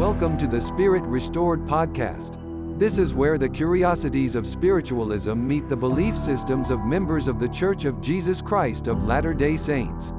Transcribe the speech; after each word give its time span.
Welcome 0.00 0.38
to 0.38 0.46
the 0.46 0.62
Spirit 0.62 1.02
Restored 1.02 1.66
podcast. 1.66 2.38
This 2.78 2.96
is 2.96 3.12
where 3.12 3.36
the 3.36 3.50
curiosities 3.50 4.34
of 4.34 4.46
spiritualism 4.46 5.46
meet 5.46 5.68
the 5.68 5.76
belief 5.76 6.16
systems 6.16 6.70
of 6.70 6.80
members 6.86 7.28
of 7.28 7.38
the 7.38 7.50
Church 7.50 7.84
of 7.84 8.00
Jesus 8.00 8.40
Christ 8.40 8.86
of 8.86 9.04
Latter 9.04 9.34
day 9.34 9.58
Saints. 9.58 10.14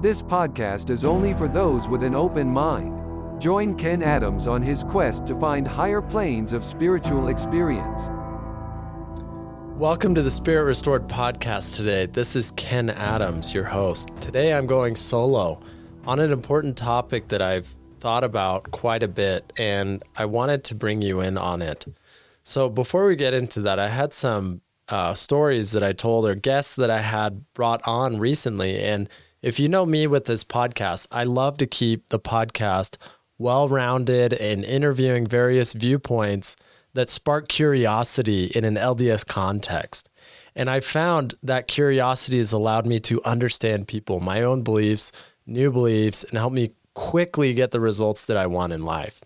This 0.00 0.20
podcast 0.20 0.90
is 0.90 1.04
only 1.04 1.32
for 1.32 1.46
those 1.46 1.86
with 1.86 2.02
an 2.02 2.16
open 2.16 2.48
mind. 2.50 3.40
Join 3.40 3.76
Ken 3.76 4.02
Adams 4.02 4.48
on 4.48 4.60
his 4.62 4.82
quest 4.82 5.28
to 5.28 5.38
find 5.38 5.68
higher 5.68 6.02
planes 6.02 6.52
of 6.52 6.64
spiritual 6.64 7.28
experience. 7.28 8.10
Welcome 9.78 10.16
to 10.16 10.22
the 10.22 10.30
Spirit 10.32 10.64
Restored 10.64 11.06
podcast 11.06 11.76
today. 11.76 12.06
This 12.06 12.34
is 12.34 12.50
Ken 12.56 12.90
Adams, 12.90 13.54
your 13.54 13.66
host. 13.66 14.08
Today 14.18 14.52
I'm 14.52 14.66
going 14.66 14.96
solo 14.96 15.60
on 16.04 16.18
an 16.18 16.32
important 16.32 16.76
topic 16.76 17.28
that 17.28 17.40
I've 17.40 17.76
thought 18.04 18.22
about 18.22 18.70
quite 18.70 19.02
a 19.02 19.08
bit, 19.08 19.50
and 19.56 20.02
I 20.14 20.26
wanted 20.26 20.62
to 20.64 20.74
bring 20.74 21.00
you 21.00 21.22
in 21.22 21.38
on 21.38 21.62
it. 21.62 21.86
So, 22.42 22.68
before 22.68 23.06
we 23.06 23.16
get 23.16 23.32
into 23.32 23.62
that, 23.62 23.78
I 23.78 23.88
had 23.88 24.12
some 24.12 24.60
uh, 24.90 25.14
stories 25.14 25.72
that 25.72 25.82
I 25.82 25.92
told 25.92 26.26
or 26.26 26.34
guests 26.34 26.76
that 26.76 26.90
I 26.90 27.00
had 27.00 27.50
brought 27.54 27.80
on 27.86 28.18
recently. 28.18 28.78
And 28.78 29.08
if 29.40 29.58
you 29.58 29.70
know 29.70 29.86
me 29.86 30.06
with 30.06 30.26
this 30.26 30.44
podcast, 30.44 31.06
I 31.10 31.24
love 31.24 31.56
to 31.56 31.66
keep 31.66 32.10
the 32.10 32.20
podcast 32.20 32.98
well 33.38 33.70
rounded 33.70 34.34
and 34.34 34.66
interviewing 34.66 35.26
various 35.26 35.72
viewpoints 35.72 36.56
that 36.92 37.08
spark 37.08 37.48
curiosity 37.48 38.52
in 38.54 38.66
an 38.66 38.74
LDS 38.74 39.26
context. 39.26 40.10
And 40.54 40.68
I 40.68 40.80
found 40.80 41.32
that 41.42 41.68
curiosity 41.68 42.36
has 42.36 42.52
allowed 42.52 42.84
me 42.84 43.00
to 43.00 43.24
understand 43.24 43.88
people, 43.88 44.20
my 44.20 44.42
own 44.42 44.62
beliefs, 44.62 45.10
new 45.46 45.72
beliefs, 45.72 46.22
and 46.24 46.36
help 46.36 46.52
me 46.52 46.68
quickly 46.94 47.52
get 47.54 47.70
the 47.70 47.80
results 47.80 48.26
that 48.26 48.36
I 48.36 48.46
want 48.46 48.72
in 48.72 48.84
life. 48.84 49.20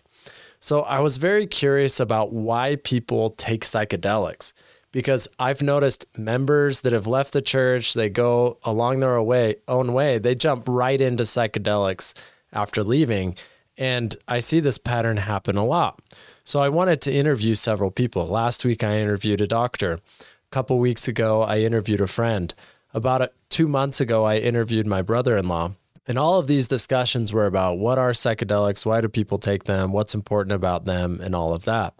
So 0.59 0.81
I 0.81 0.99
was 0.99 1.17
very 1.17 1.47
curious 1.47 1.99
about 1.99 2.33
why 2.33 2.75
people 2.77 3.29
take 3.31 3.63
psychedelics 3.63 4.51
because 4.91 5.27
I've 5.37 5.61
noticed 5.61 6.05
members 6.17 6.81
that 6.81 6.93
have 6.93 7.07
left 7.07 7.33
the 7.33 7.41
church, 7.41 7.93
they 7.93 8.09
go 8.09 8.57
along 8.63 8.99
their 8.99 9.17
own 9.17 9.93
way, 9.93 10.17
they 10.17 10.35
jump 10.35 10.65
right 10.67 10.99
into 10.99 11.23
psychedelics 11.23 12.13
after 12.51 12.83
leaving. 12.83 13.35
And 13.77 14.15
I 14.27 14.39
see 14.39 14.59
this 14.59 14.77
pattern 14.77 15.17
happen 15.17 15.55
a 15.55 15.65
lot. 15.65 16.01
So 16.43 16.59
I 16.59 16.69
wanted 16.69 17.01
to 17.01 17.13
interview 17.13 17.55
several 17.55 17.91
people. 17.91 18.25
Last 18.25 18.65
week, 18.65 18.83
I 18.83 18.97
interviewed 18.97 19.39
a 19.39 19.47
doctor. 19.47 19.93
A 19.93 20.51
couple 20.51 20.79
weeks 20.79 21.07
ago, 21.07 21.43
I 21.43 21.59
interviewed 21.59 22.01
a 22.01 22.07
friend. 22.07 22.53
About 22.93 23.31
two 23.49 23.67
months 23.67 24.01
ago, 24.01 24.25
I 24.25 24.37
interviewed 24.37 24.87
my 24.87 25.01
brother 25.01 25.37
in 25.37 25.47
law. 25.47 25.73
And 26.09 26.17
all 26.17 26.39
of 26.39 26.47
these 26.47 26.67
discussions 26.67 27.31
were 27.31 27.45
about 27.45 27.77
what 27.77 27.99
are 27.99 28.11
psychedelics, 28.11 28.83
why 28.83 28.99
do 28.99 29.07
people 29.07 29.37
take 29.37 29.65
them, 29.65 29.91
what's 29.91 30.15
important 30.15 30.53
about 30.53 30.85
them, 30.85 31.21
and 31.21 31.35
all 31.35 31.53
of 31.53 31.65
that. 31.65 31.93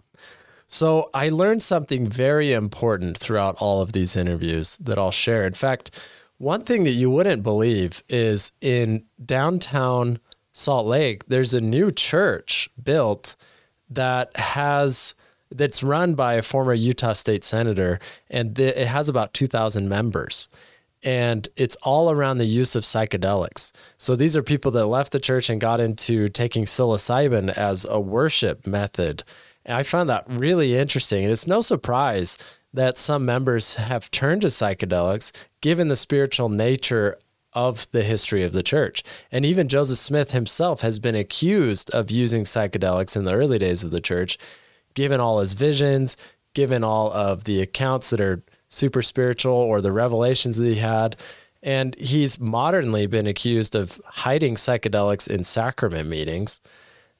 So 0.66 1.10
I 1.14 1.28
learned 1.28 1.62
something 1.62 2.08
very 2.08 2.52
important 2.52 3.16
throughout 3.16 3.54
all 3.58 3.80
of 3.80 3.92
these 3.92 4.16
interviews 4.16 4.76
that 4.78 4.98
I'll 4.98 5.12
share. 5.12 5.46
In 5.46 5.52
fact, 5.52 5.96
one 6.38 6.60
thing 6.60 6.82
that 6.84 6.90
you 6.90 7.08
wouldn't 7.08 7.44
believe 7.44 8.02
is 8.08 8.50
in 8.60 9.04
downtown 9.24 10.18
Salt 10.52 10.88
Lake, 10.88 11.28
there's 11.28 11.54
a 11.54 11.60
new 11.60 11.92
church 11.92 12.68
built 12.82 13.36
that 13.88 14.36
has 14.36 15.14
that's 15.52 15.82
run 15.82 16.14
by 16.14 16.34
a 16.34 16.42
former 16.42 16.74
Utah 16.74 17.12
state 17.12 17.44
senator 17.44 17.98
and 18.28 18.58
it 18.58 18.86
has 18.86 19.08
about 19.08 19.34
2000 19.34 19.88
members 19.88 20.48
and 21.02 21.48
it's 21.56 21.76
all 21.76 22.10
around 22.10 22.38
the 22.38 22.44
use 22.44 22.76
of 22.76 22.84
psychedelics. 22.84 23.72
So 23.98 24.16
these 24.16 24.36
are 24.36 24.42
people 24.42 24.70
that 24.72 24.86
left 24.86 25.12
the 25.12 25.20
church 25.20 25.48
and 25.48 25.60
got 25.60 25.80
into 25.80 26.28
taking 26.28 26.64
psilocybin 26.64 27.50
as 27.50 27.86
a 27.88 27.98
worship 27.98 28.66
method. 28.66 29.24
And 29.64 29.76
I 29.76 29.82
found 29.82 30.10
that 30.10 30.24
really 30.28 30.76
interesting. 30.76 31.24
And 31.24 31.32
it's 31.32 31.46
no 31.46 31.60
surprise 31.60 32.36
that 32.72 32.98
some 32.98 33.24
members 33.24 33.74
have 33.74 34.10
turned 34.10 34.42
to 34.42 34.48
psychedelics 34.48 35.32
given 35.60 35.88
the 35.88 35.96
spiritual 35.96 36.48
nature 36.48 37.18
of 37.52 37.90
the 37.90 38.04
history 38.04 38.44
of 38.44 38.52
the 38.52 38.62
church. 38.62 39.02
And 39.32 39.44
even 39.44 39.68
Joseph 39.68 39.98
Smith 39.98 40.30
himself 40.30 40.82
has 40.82 40.98
been 40.98 41.16
accused 41.16 41.90
of 41.90 42.10
using 42.10 42.44
psychedelics 42.44 43.16
in 43.16 43.24
the 43.24 43.34
early 43.34 43.58
days 43.58 43.82
of 43.82 43.90
the 43.90 44.00
church, 44.00 44.38
given 44.94 45.18
all 45.18 45.40
his 45.40 45.54
visions, 45.54 46.16
given 46.54 46.84
all 46.84 47.12
of 47.12 47.44
the 47.44 47.60
accounts 47.60 48.10
that 48.10 48.20
are 48.20 48.42
super 48.70 49.02
spiritual 49.02 49.54
or 49.54 49.82
the 49.82 49.92
revelations 49.92 50.56
that 50.56 50.66
he 50.66 50.76
had. 50.76 51.16
And 51.62 51.94
he's 51.96 52.40
modernly 52.40 53.06
been 53.06 53.26
accused 53.26 53.76
of 53.76 54.00
hiding 54.06 54.54
psychedelics 54.54 55.28
in 55.28 55.44
sacrament 55.44 56.08
meetings. 56.08 56.60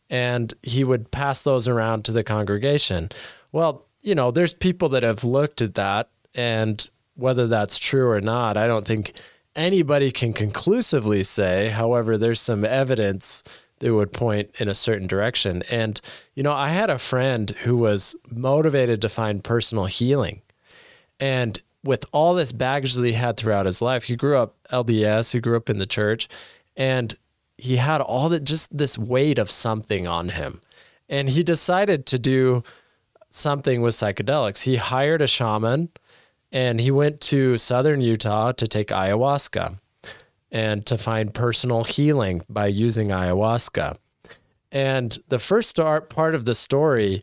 And 0.08 0.54
he 0.62 0.82
would 0.82 1.10
pass 1.10 1.42
those 1.42 1.68
around 1.68 2.06
to 2.06 2.12
the 2.12 2.24
congregation. 2.24 3.10
Well, 3.52 3.84
you 4.02 4.14
know, 4.14 4.30
there's 4.30 4.54
people 4.54 4.88
that 4.90 5.02
have 5.02 5.24
looked 5.24 5.60
at 5.60 5.74
that, 5.74 6.08
and 6.34 6.88
whether 7.16 7.46
that's 7.46 7.78
true 7.78 8.08
or 8.08 8.20
not, 8.20 8.56
I 8.56 8.66
don't 8.66 8.86
think 8.86 9.12
anybody 9.54 10.10
can 10.10 10.32
conclusively 10.32 11.22
say. 11.22 11.68
However, 11.68 12.16
there's 12.16 12.40
some 12.40 12.64
evidence 12.64 13.44
that 13.80 13.94
would 13.94 14.12
point 14.12 14.50
in 14.58 14.68
a 14.68 14.74
certain 14.74 15.06
direction. 15.06 15.62
And, 15.70 16.00
you 16.34 16.42
know, 16.42 16.52
I 16.52 16.70
had 16.70 16.88
a 16.88 16.98
friend 16.98 17.50
who 17.50 17.76
was 17.76 18.16
motivated 18.30 19.02
to 19.02 19.08
find 19.08 19.44
personal 19.44 19.84
healing 19.84 20.40
and 21.20 21.60
with 21.84 22.04
all 22.12 22.34
this 22.34 22.52
baggage 22.52 22.94
that 22.94 23.06
he 23.06 23.12
had 23.12 23.36
throughout 23.36 23.66
his 23.66 23.80
life, 23.80 24.04
he 24.04 24.16
grew 24.16 24.36
up 24.36 24.56
LDS, 24.72 25.32
he 25.32 25.40
grew 25.40 25.56
up 25.56 25.70
in 25.70 25.78
the 25.78 25.86
church, 25.86 26.28
and 26.76 27.14
he 27.56 27.76
had 27.76 28.00
all 28.00 28.28
that 28.30 28.44
just 28.44 28.76
this 28.76 28.98
weight 28.98 29.38
of 29.38 29.50
something 29.50 30.06
on 30.06 30.30
him. 30.30 30.60
And 31.08 31.28
he 31.28 31.42
decided 31.42 32.06
to 32.06 32.18
do 32.18 32.62
something 33.28 33.82
with 33.82 33.94
psychedelics. 33.94 34.62
He 34.62 34.76
hired 34.76 35.22
a 35.22 35.26
shaman 35.26 35.90
and 36.52 36.80
he 36.80 36.90
went 36.90 37.20
to 37.20 37.58
southern 37.58 38.00
Utah 38.00 38.52
to 38.52 38.66
take 38.66 38.88
ayahuasca 38.88 39.78
and 40.50 40.84
to 40.86 40.98
find 40.98 41.32
personal 41.32 41.84
healing 41.84 42.42
by 42.48 42.66
using 42.66 43.08
ayahuasca. 43.08 43.96
And 44.72 45.16
the 45.28 45.38
first 45.38 45.76
part 45.76 46.34
of 46.34 46.44
the 46.44 46.54
story, 46.54 47.22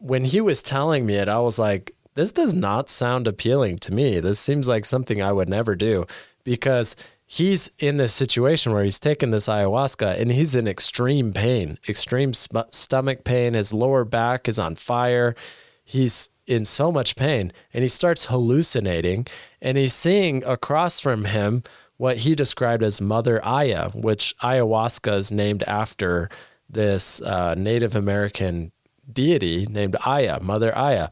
when 0.00 0.24
he 0.24 0.40
was 0.40 0.62
telling 0.62 1.06
me 1.06 1.14
it, 1.14 1.28
I 1.28 1.38
was 1.38 1.58
like, 1.58 1.94
this 2.18 2.32
does 2.32 2.52
not 2.52 2.90
sound 2.90 3.28
appealing 3.28 3.78
to 3.78 3.94
me. 3.94 4.18
This 4.18 4.40
seems 4.40 4.66
like 4.66 4.84
something 4.84 5.22
I 5.22 5.30
would 5.30 5.48
never 5.48 5.76
do 5.76 6.04
because 6.42 6.96
he's 7.24 7.70
in 7.78 7.96
this 7.96 8.12
situation 8.12 8.72
where 8.72 8.82
he's 8.82 8.98
taken 8.98 9.30
this 9.30 9.46
ayahuasca 9.46 10.18
and 10.20 10.32
he's 10.32 10.56
in 10.56 10.66
extreme 10.66 11.32
pain, 11.32 11.78
extreme 11.88 12.34
sm- 12.34 12.70
stomach 12.70 13.22
pain. 13.22 13.54
His 13.54 13.72
lower 13.72 14.04
back 14.04 14.48
is 14.48 14.58
on 14.58 14.74
fire. 14.74 15.36
He's 15.84 16.28
in 16.44 16.64
so 16.64 16.90
much 16.90 17.14
pain 17.14 17.52
and 17.72 17.82
he 17.82 17.88
starts 17.88 18.26
hallucinating 18.26 19.28
and 19.62 19.78
he's 19.78 19.94
seeing 19.94 20.42
across 20.42 20.98
from 20.98 21.26
him 21.26 21.62
what 21.98 22.16
he 22.16 22.34
described 22.34 22.82
as 22.82 23.00
Mother 23.00 23.40
Aya, 23.44 23.90
which 23.90 24.34
ayahuasca 24.42 25.18
is 25.18 25.30
named 25.30 25.62
after 25.68 26.28
this 26.68 27.22
uh, 27.22 27.54
Native 27.54 27.94
American 27.94 28.72
deity 29.12 29.66
named 29.66 29.96
Aya, 30.04 30.40
Mother 30.40 30.76
Aya. 30.76 31.08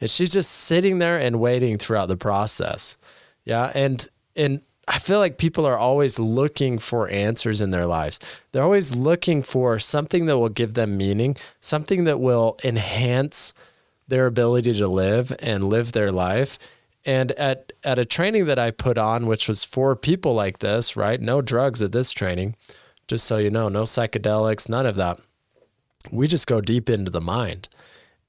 And 0.00 0.10
she's 0.10 0.30
just 0.30 0.50
sitting 0.50 0.98
there 0.98 1.18
and 1.18 1.40
waiting 1.40 1.78
throughout 1.78 2.06
the 2.06 2.16
process. 2.16 2.96
Yeah. 3.44 3.72
And, 3.74 4.06
and, 4.36 4.62
I 4.88 4.98
feel 4.98 5.20
like 5.20 5.38
people 5.38 5.66
are 5.66 5.78
always 5.78 6.18
looking 6.18 6.80
for 6.80 7.08
answers 7.08 7.60
in 7.60 7.70
their 7.70 7.86
lives. 7.86 8.18
They're 8.50 8.64
always 8.64 8.96
looking 8.96 9.44
for 9.44 9.78
something 9.78 10.26
that 10.26 10.36
will 10.36 10.48
give 10.48 10.74
them 10.74 10.96
meaning, 10.96 11.36
something 11.60 12.04
that 12.04 12.18
will 12.18 12.58
enhance 12.64 13.54
their 14.08 14.26
ability 14.26 14.72
to 14.74 14.88
live 14.88 15.32
and 15.38 15.68
live 15.68 15.92
their 15.92 16.10
life. 16.10 16.58
And 17.04 17.30
at 17.32 17.72
at 17.84 18.00
a 18.00 18.04
training 18.04 18.46
that 18.46 18.58
I 18.58 18.72
put 18.72 18.98
on, 18.98 19.26
which 19.26 19.46
was 19.46 19.62
for 19.62 19.94
people 19.94 20.34
like 20.34 20.58
this, 20.58 20.96
right? 20.96 21.20
No 21.20 21.40
drugs 21.40 21.80
at 21.82 21.92
this 21.92 22.10
training, 22.10 22.56
just 23.06 23.24
so 23.26 23.38
you 23.38 23.48
know, 23.48 23.68
no 23.68 23.84
psychedelics, 23.84 24.68
none 24.68 24.86
of 24.86 24.96
that 24.96 25.20
we 26.10 26.26
just 26.26 26.46
go 26.46 26.60
deep 26.60 26.88
into 26.88 27.10
the 27.10 27.20
mind 27.20 27.68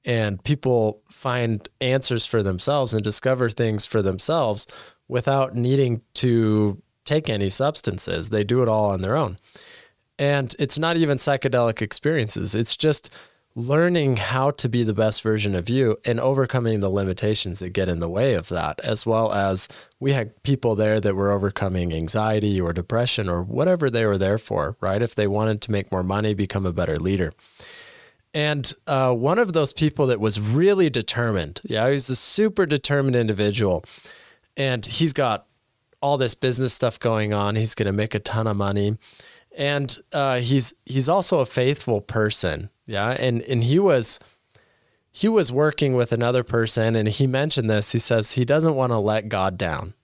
and 0.04 0.42
people 0.42 1.02
find 1.08 1.68
answers 1.80 2.26
for 2.26 2.42
themselves 2.42 2.92
and 2.92 3.02
discover 3.02 3.48
things 3.48 3.86
for 3.86 4.02
themselves 4.02 4.66
without 5.08 5.54
needing 5.54 6.02
to 6.14 6.82
take 7.04 7.28
any 7.28 7.50
substances. 7.50 8.30
They 8.30 8.44
do 8.44 8.62
it 8.62 8.68
all 8.68 8.90
on 8.90 9.02
their 9.02 9.16
own. 9.16 9.38
And 10.18 10.54
it's 10.58 10.78
not 10.78 10.96
even 10.96 11.18
psychedelic 11.18 11.82
experiences, 11.82 12.54
it's 12.54 12.76
just 12.76 13.10
learning 13.54 14.16
how 14.16 14.50
to 14.50 14.68
be 14.68 14.82
the 14.82 14.94
best 14.94 15.22
version 15.22 15.54
of 15.54 15.68
you 15.68 15.98
and 16.04 16.18
overcoming 16.18 16.80
the 16.80 16.88
limitations 16.88 17.58
that 17.58 17.70
get 17.70 17.88
in 17.88 17.98
the 17.98 18.08
way 18.08 18.34
of 18.34 18.48
that, 18.48 18.80
as 18.80 19.04
well 19.04 19.32
as 19.32 19.68
we 20.00 20.12
had 20.12 20.42
people 20.42 20.74
there 20.74 21.00
that 21.00 21.14
were 21.14 21.30
overcoming 21.30 21.92
anxiety 21.92 22.60
or 22.60 22.72
depression 22.72 23.28
or 23.28 23.42
whatever 23.42 23.90
they 23.90 24.06
were 24.06 24.18
there 24.18 24.38
for, 24.38 24.76
right? 24.80 25.02
If 25.02 25.14
they 25.14 25.26
wanted 25.26 25.60
to 25.62 25.72
make 25.72 25.92
more 25.92 26.02
money, 26.02 26.32
become 26.32 26.64
a 26.64 26.72
better 26.72 26.98
leader. 26.98 27.32
And 28.34 28.72
uh, 28.86 29.12
one 29.12 29.38
of 29.38 29.52
those 29.52 29.74
people 29.74 30.06
that 30.06 30.18
was 30.18 30.40
really 30.40 30.88
determined, 30.88 31.60
yeah, 31.64 31.90
he's 31.90 32.08
a 32.08 32.16
super 32.16 32.64
determined 32.64 33.16
individual. 33.16 33.84
And 34.56 34.86
he's 34.86 35.12
got 35.12 35.46
all 36.00 36.16
this 36.16 36.34
business 36.34 36.72
stuff 36.72 36.98
going 36.98 37.34
on. 37.34 37.56
He's 37.56 37.74
going 37.74 37.86
to 37.86 37.92
make 37.92 38.14
a 38.14 38.18
ton 38.18 38.46
of 38.46 38.56
money. 38.56 38.96
And 39.56 39.94
uh, 40.12 40.40
he's 40.40 40.72
he's 40.86 41.10
also 41.10 41.40
a 41.40 41.46
faithful 41.46 42.00
person 42.00 42.70
Yeah. 42.86 43.10
And 43.10 43.42
and 43.42 43.64
he 43.64 43.78
was 43.78 44.18
he 45.10 45.28
was 45.28 45.52
working 45.52 45.94
with 45.94 46.12
another 46.12 46.42
person 46.42 46.96
and 46.96 47.08
he 47.08 47.26
mentioned 47.26 47.68
this. 47.68 47.92
He 47.92 47.98
says 47.98 48.32
he 48.32 48.44
doesn't 48.44 48.74
want 48.74 48.92
to 48.92 48.98
let 48.98 49.28
God 49.28 49.58
down. 49.58 49.94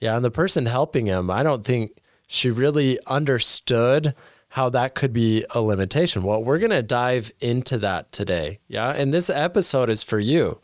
Yeah. 0.00 0.16
And 0.16 0.24
the 0.24 0.30
person 0.30 0.66
helping 0.66 1.06
him, 1.06 1.30
I 1.30 1.42
don't 1.42 1.64
think 1.64 1.92
she 2.26 2.50
really 2.50 2.98
understood 3.06 4.14
how 4.50 4.68
that 4.68 4.94
could 4.94 5.12
be 5.12 5.44
a 5.50 5.60
limitation. 5.60 6.24
Well, 6.24 6.42
we're 6.42 6.58
going 6.58 6.70
to 6.70 6.82
dive 6.82 7.30
into 7.40 7.78
that 7.78 8.10
today. 8.10 8.58
Yeah. 8.66 8.90
And 8.90 9.14
this 9.14 9.30
episode 9.30 9.88
is 9.88 10.02
for 10.02 10.18
you. 10.18 10.60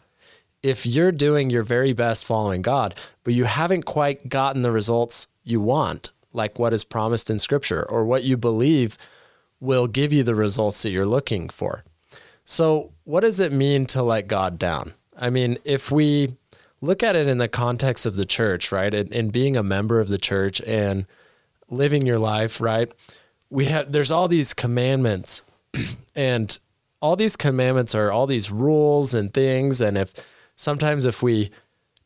If 0.62 0.84
you're 0.84 1.12
doing 1.12 1.50
your 1.50 1.62
very 1.62 1.92
best 1.92 2.24
following 2.24 2.62
God, 2.62 2.96
but 3.22 3.34
you 3.34 3.44
haven't 3.44 3.84
quite 3.84 4.28
gotten 4.28 4.62
the 4.62 4.72
results 4.72 5.28
you 5.44 5.60
want, 5.60 6.10
like 6.32 6.58
what 6.58 6.72
is 6.72 6.82
promised 6.82 7.30
in 7.30 7.38
scripture 7.38 7.88
or 7.88 8.04
what 8.04 8.24
you 8.24 8.36
believe 8.36 8.98
will 9.60 9.86
give 9.86 10.12
you 10.12 10.22
the 10.22 10.34
results 10.34 10.82
that 10.82 10.90
you're 10.90 11.04
looking 11.04 11.48
for. 11.48 11.84
So, 12.44 12.92
what 13.04 13.20
does 13.20 13.40
it 13.40 13.52
mean 13.52 13.86
to 13.86 14.02
let 14.02 14.28
God 14.28 14.58
down? 14.58 14.94
I 15.16 15.30
mean, 15.30 15.58
if 15.64 15.90
we 15.90 16.36
look 16.80 17.02
at 17.02 17.16
it 17.16 17.26
in 17.26 17.38
the 17.38 17.48
context 17.48 18.06
of 18.06 18.14
the 18.14 18.24
church, 18.24 18.70
right, 18.70 18.92
and, 18.92 19.12
and 19.12 19.32
being 19.32 19.56
a 19.56 19.62
member 19.62 19.98
of 19.98 20.08
the 20.08 20.18
church 20.18 20.60
and 20.62 21.06
living 21.68 22.06
your 22.06 22.18
life, 22.18 22.60
right, 22.60 22.90
we 23.50 23.66
have 23.66 23.90
there's 23.90 24.10
all 24.10 24.28
these 24.28 24.54
commandments, 24.54 25.44
and 26.14 26.58
all 27.00 27.16
these 27.16 27.36
commandments 27.36 27.94
are 27.94 28.12
all 28.12 28.26
these 28.26 28.50
rules 28.50 29.14
and 29.14 29.32
things, 29.32 29.80
and 29.80 29.98
if 29.98 30.14
sometimes 30.54 31.04
if 31.04 31.22
we 31.22 31.50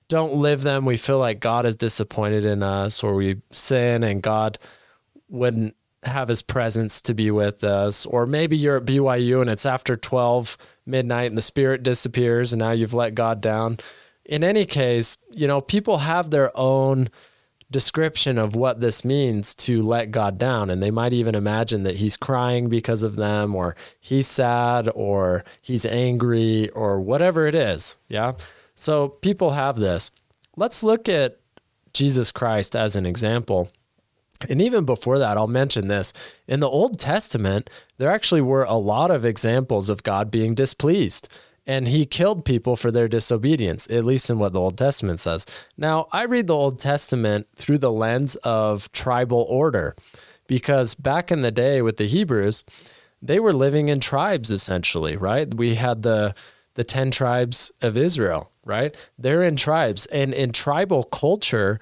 don't 0.09 0.35
live 0.35 0.63
them, 0.63 0.85
we 0.85 0.97
feel 0.97 1.19
like 1.19 1.39
God 1.41 1.67
is 1.67 1.77
disappointed 1.77 2.45
in 2.45 2.63
us, 2.63 3.05
or 3.05 3.15
we 3.15 3.43
sin 3.53 4.03
and 4.03 4.23
God 4.23 4.59
wouldn't 5.29 5.77
have 6.05 6.29
his 6.29 6.43
presence 6.43 7.01
to 7.03 7.15
be 7.15 7.31
with 7.31 7.63
us. 7.63 8.07
Or 8.07 8.27
maybe 8.27 8.57
you're 8.57 8.79
at 8.79 8.87
BYU 8.87 9.41
and 9.41 9.51
it's 9.51 9.67
after 9.67 9.97
12 9.97 10.57
midnight 10.87 11.31
and 11.31 11.39
the 11.39 11.43
spirit 11.43 11.83
disappears 11.83 12.53
and 12.53 12.61
now 12.61 12.71
you've 12.71 12.95
let 12.95 13.15
God 13.15 13.41
down. 13.41 13.79
In 14.25 14.45
any 14.45 14.65
case, 14.65 15.17
you 15.31 15.47
know, 15.47 15.61
people 15.61 15.99
have 15.99 16.31
their 16.31 16.57
own 16.57 17.11
description 17.71 18.37
of 18.37 18.57
what 18.57 18.81
this 18.81 19.05
means 19.05 19.55
to 19.55 19.83
let 19.83 20.11
God 20.11 20.39
down. 20.39 20.71
And 20.71 20.83
they 20.83 20.91
might 20.91 21.13
even 21.13 21.35
imagine 21.35 21.85
that 21.85 21.97
he's 21.97 22.17
crying 22.17 22.69
because 22.69 23.03
of 23.03 23.17
them, 23.17 23.55
or 23.55 23.77
he's 24.01 24.27
sad, 24.27 24.89
or 24.95 25.45
he's 25.61 25.87
angry, 25.87 26.69
or 26.71 27.01
whatever 27.01 27.47
it 27.47 27.55
is. 27.55 27.99
Yeah. 28.09 28.33
So 28.75 29.09
people 29.09 29.51
have 29.51 29.77
this. 29.77 30.11
Let's 30.57 30.83
look 30.83 31.09
at 31.09 31.39
Jesus 31.93 32.33
Christ 32.33 32.75
as 32.75 32.97
an 32.97 33.07
example. 33.07 33.71
And 34.49 34.63
even 34.63 34.85
before 34.85 35.19
that, 35.19 35.37
I'll 35.37 35.47
mention 35.47 35.89
this. 35.89 36.13
In 36.49 36.61
the 36.61 36.69
Old 36.69 36.99
Testament, 36.99 37.69
there 37.99 38.11
actually 38.11 38.41
were 38.41 38.65
a 38.65 38.75
lot 38.75 39.11
of 39.11 39.25
examples 39.25 39.89
of 39.89 40.03
God 40.03 40.31
being 40.31 40.55
displeased, 40.55 41.29
and 41.67 41.89
he 41.89 42.07
killed 42.07 42.45
people 42.45 42.75
for 42.77 42.91
their 42.91 43.09
disobedience, 43.09 43.87
at 43.91 44.05
least 44.05 44.31
in 44.31 44.39
what 44.39 44.53
the 44.53 44.61
Old 44.61 44.79
Testament 44.79 45.21
says. 45.21 45.45
Now, 45.77 46.09
I 46.11 46.25
read 46.25 46.47
the 46.47 46.57
Old 46.57 46.79
Testament 46.79 47.49
through 47.55 47.79
the 47.79 47.93
lens 47.93 48.37
of 48.37 48.91
tribal 48.93 49.47
order, 49.49 49.95
because 50.47 50.95
back 50.95 51.31
in 51.31 51.43
the 51.43 51.53
day 51.53 51.83
with 51.83 51.97
the 51.97 52.07
Hebrews, 52.09 52.65
they 53.23 53.39
were 53.39 53.53
living 53.53 53.89
in 53.89 54.01
tribes 54.01 54.51
essentially, 54.51 55.17
right? 55.17 55.53
We 55.55 55.75
had 55.75 56.03
the 56.03 56.35
the 56.75 56.85
10 56.85 57.11
tribes 57.11 57.73
of 57.83 57.97
Israel, 57.97 58.51
right? 58.65 58.97
They're 59.19 59.43
in 59.43 59.57
tribes. 59.57 60.07
And 60.07 60.33
in 60.33 60.53
tribal 60.53 61.03
culture, 61.05 61.81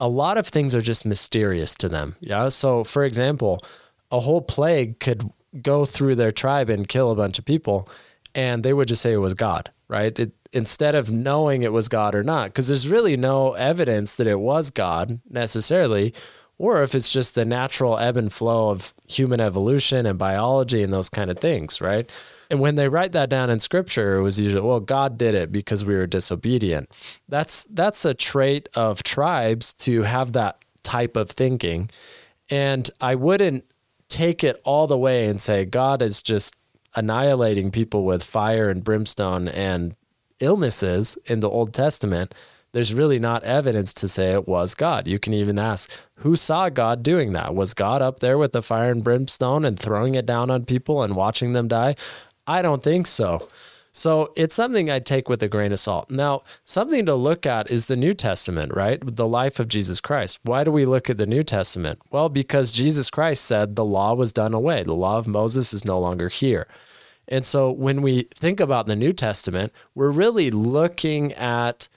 a 0.00 0.08
lot 0.08 0.38
of 0.38 0.46
things 0.46 0.74
are 0.74 0.82
just 0.82 1.06
mysterious 1.06 1.74
to 1.76 1.88
them. 1.88 2.16
Yeah. 2.20 2.48
So, 2.48 2.84
for 2.84 3.04
example, 3.04 3.62
a 4.10 4.20
whole 4.20 4.42
plague 4.42 5.00
could 5.00 5.30
go 5.62 5.84
through 5.84 6.16
their 6.16 6.32
tribe 6.32 6.68
and 6.68 6.88
kill 6.88 7.10
a 7.10 7.16
bunch 7.16 7.38
of 7.38 7.44
people, 7.44 7.88
and 8.34 8.62
they 8.62 8.72
would 8.72 8.88
just 8.88 9.02
say 9.02 9.12
it 9.12 9.18
was 9.18 9.34
God, 9.34 9.70
right? 9.88 10.16
It, 10.18 10.32
instead 10.52 10.94
of 10.94 11.10
knowing 11.10 11.62
it 11.62 11.72
was 11.72 11.88
God 11.88 12.14
or 12.14 12.22
not, 12.22 12.48
because 12.48 12.68
there's 12.68 12.88
really 12.88 13.16
no 13.16 13.52
evidence 13.54 14.16
that 14.16 14.26
it 14.26 14.40
was 14.40 14.70
God 14.70 15.20
necessarily, 15.28 16.14
or 16.58 16.82
if 16.82 16.94
it's 16.94 17.10
just 17.10 17.34
the 17.34 17.44
natural 17.44 17.98
ebb 17.98 18.16
and 18.16 18.32
flow 18.32 18.70
of 18.70 18.94
human 19.08 19.40
evolution 19.40 20.06
and 20.06 20.18
biology 20.18 20.82
and 20.82 20.92
those 20.92 21.08
kind 21.08 21.30
of 21.30 21.38
things, 21.38 21.80
right? 21.80 22.10
And 22.50 22.60
when 22.60 22.76
they 22.76 22.88
write 22.88 23.12
that 23.12 23.28
down 23.28 23.50
in 23.50 23.60
scripture, 23.60 24.16
it 24.16 24.22
was 24.22 24.38
usually, 24.38 24.62
well, 24.62 24.80
God 24.80 25.18
did 25.18 25.34
it 25.34 25.50
because 25.50 25.84
we 25.84 25.94
were 25.94 26.06
disobedient. 26.06 26.90
That's 27.28 27.66
that's 27.70 28.04
a 28.04 28.14
trait 28.14 28.68
of 28.74 29.02
tribes 29.02 29.74
to 29.74 30.02
have 30.02 30.32
that 30.32 30.58
type 30.82 31.16
of 31.16 31.30
thinking. 31.30 31.90
And 32.48 32.88
I 33.00 33.16
wouldn't 33.16 33.64
take 34.08 34.44
it 34.44 34.60
all 34.64 34.86
the 34.86 34.98
way 34.98 35.26
and 35.26 35.40
say 35.40 35.64
God 35.64 36.00
is 36.02 36.22
just 36.22 36.54
annihilating 36.94 37.70
people 37.70 38.04
with 38.04 38.22
fire 38.22 38.70
and 38.70 38.84
brimstone 38.84 39.48
and 39.48 39.96
illnesses 40.40 41.18
in 41.26 41.40
the 41.40 41.50
Old 41.50 41.74
Testament. 41.74 42.34
There's 42.72 42.92
really 42.92 43.18
not 43.18 43.42
evidence 43.42 43.94
to 43.94 44.08
say 44.08 44.32
it 44.32 44.46
was 44.46 44.74
God. 44.74 45.06
You 45.06 45.18
can 45.18 45.32
even 45.32 45.58
ask, 45.58 45.90
who 46.16 46.36
saw 46.36 46.68
God 46.68 47.02
doing 47.02 47.32
that? 47.32 47.54
Was 47.54 47.72
God 47.72 48.02
up 48.02 48.20
there 48.20 48.36
with 48.36 48.52
the 48.52 48.62
fire 48.62 48.90
and 48.90 49.02
brimstone 49.02 49.64
and 49.64 49.78
throwing 49.78 50.14
it 50.14 50.26
down 50.26 50.50
on 50.50 50.66
people 50.66 51.02
and 51.02 51.16
watching 51.16 51.52
them 51.52 51.68
die? 51.68 51.94
I 52.46 52.62
don't 52.62 52.82
think 52.82 53.06
so. 53.06 53.48
So 53.96 54.32
it's 54.36 54.54
something 54.54 54.90
I 54.90 54.98
take 54.98 55.26
with 55.26 55.42
a 55.42 55.48
grain 55.48 55.72
of 55.72 55.80
salt. 55.80 56.10
Now, 56.10 56.42
something 56.66 57.06
to 57.06 57.14
look 57.14 57.46
at 57.46 57.70
is 57.70 57.86
the 57.86 57.96
New 57.96 58.12
Testament, 58.12 58.74
right? 58.74 59.00
The 59.02 59.26
life 59.26 59.58
of 59.58 59.68
Jesus 59.68 60.02
Christ. 60.02 60.38
Why 60.42 60.64
do 60.64 60.70
we 60.70 60.84
look 60.84 61.08
at 61.08 61.16
the 61.16 61.24
New 61.24 61.42
Testament? 61.42 62.00
Well, 62.10 62.28
because 62.28 62.72
Jesus 62.72 63.08
Christ 63.08 63.46
said 63.46 63.74
the 63.74 63.86
law 63.86 64.12
was 64.12 64.34
done 64.34 64.52
away. 64.52 64.82
The 64.82 64.92
law 64.92 65.16
of 65.16 65.26
Moses 65.26 65.72
is 65.72 65.86
no 65.86 65.98
longer 65.98 66.28
here. 66.28 66.66
And 67.26 67.46
so 67.46 67.70
when 67.70 68.02
we 68.02 68.24
think 68.34 68.60
about 68.60 68.86
the 68.86 68.96
New 68.96 69.14
Testament, 69.14 69.72
we're 69.94 70.10
really 70.10 70.50
looking 70.50 71.32
at 71.32 71.88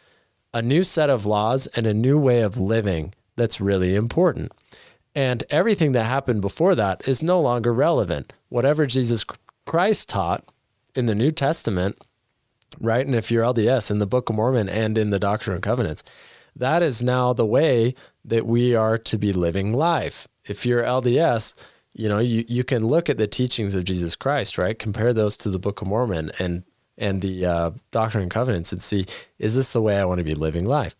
a 0.53 0.61
new 0.61 0.83
set 0.85 1.09
of 1.09 1.25
laws 1.25 1.67
and 1.67 1.85
a 1.85 1.93
new 1.93 2.17
way 2.17 2.39
of 2.41 2.57
living 2.57 3.13
that's 3.35 3.59
really 3.59 3.95
important. 3.95 4.53
And 5.13 5.43
everything 5.49 5.91
that 5.91 6.05
happened 6.05 6.41
before 6.41 6.75
that 6.75 7.05
is 7.07 7.21
no 7.21 7.41
longer 7.41 7.73
relevant. 7.73 8.33
Whatever 8.47 8.85
Jesus 8.85 9.25
Christ 9.69 10.09
taught 10.09 10.43
in 10.95 11.05
the 11.05 11.13
New 11.13 11.29
Testament, 11.29 11.95
right? 12.81 13.05
And 13.05 13.13
if 13.13 13.29
you're 13.29 13.43
LDS 13.43 13.91
in 13.91 13.99
the 13.99 14.07
Book 14.07 14.31
of 14.31 14.35
Mormon 14.35 14.67
and 14.67 14.97
in 14.97 15.11
the 15.11 15.19
Doctrine 15.19 15.53
and 15.53 15.63
Covenants, 15.63 16.01
that 16.55 16.81
is 16.81 17.03
now 17.03 17.33
the 17.33 17.45
way 17.45 17.93
that 18.25 18.47
we 18.47 18.73
are 18.73 18.97
to 18.97 19.17
be 19.19 19.31
living 19.31 19.71
life. 19.71 20.27
If 20.43 20.65
you're 20.65 20.81
LDS, 20.81 21.53
you 21.93 22.09
know, 22.09 22.17
you, 22.17 22.45
you 22.47 22.63
can 22.63 22.87
look 22.87 23.11
at 23.11 23.19
the 23.19 23.27
teachings 23.27 23.75
of 23.75 23.83
Jesus 23.83 24.15
Christ, 24.15 24.57
right? 24.57 24.77
Compare 24.77 25.13
those 25.13 25.37
to 25.37 25.51
the 25.51 25.59
Book 25.59 25.83
of 25.83 25.87
Mormon 25.87 26.31
and 26.39 26.63
and 26.97 27.21
the 27.21 27.45
uh, 27.45 27.71
Doctrine 27.91 28.23
and 28.23 28.31
Covenants 28.31 28.73
and 28.73 28.81
see, 28.81 29.05
is 29.37 29.55
this 29.55 29.71
the 29.71 29.83
way 29.83 29.99
I 29.99 30.05
want 30.05 30.17
to 30.17 30.23
be 30.23 30.33
living 30.33 30.65
life? 30.65 30.95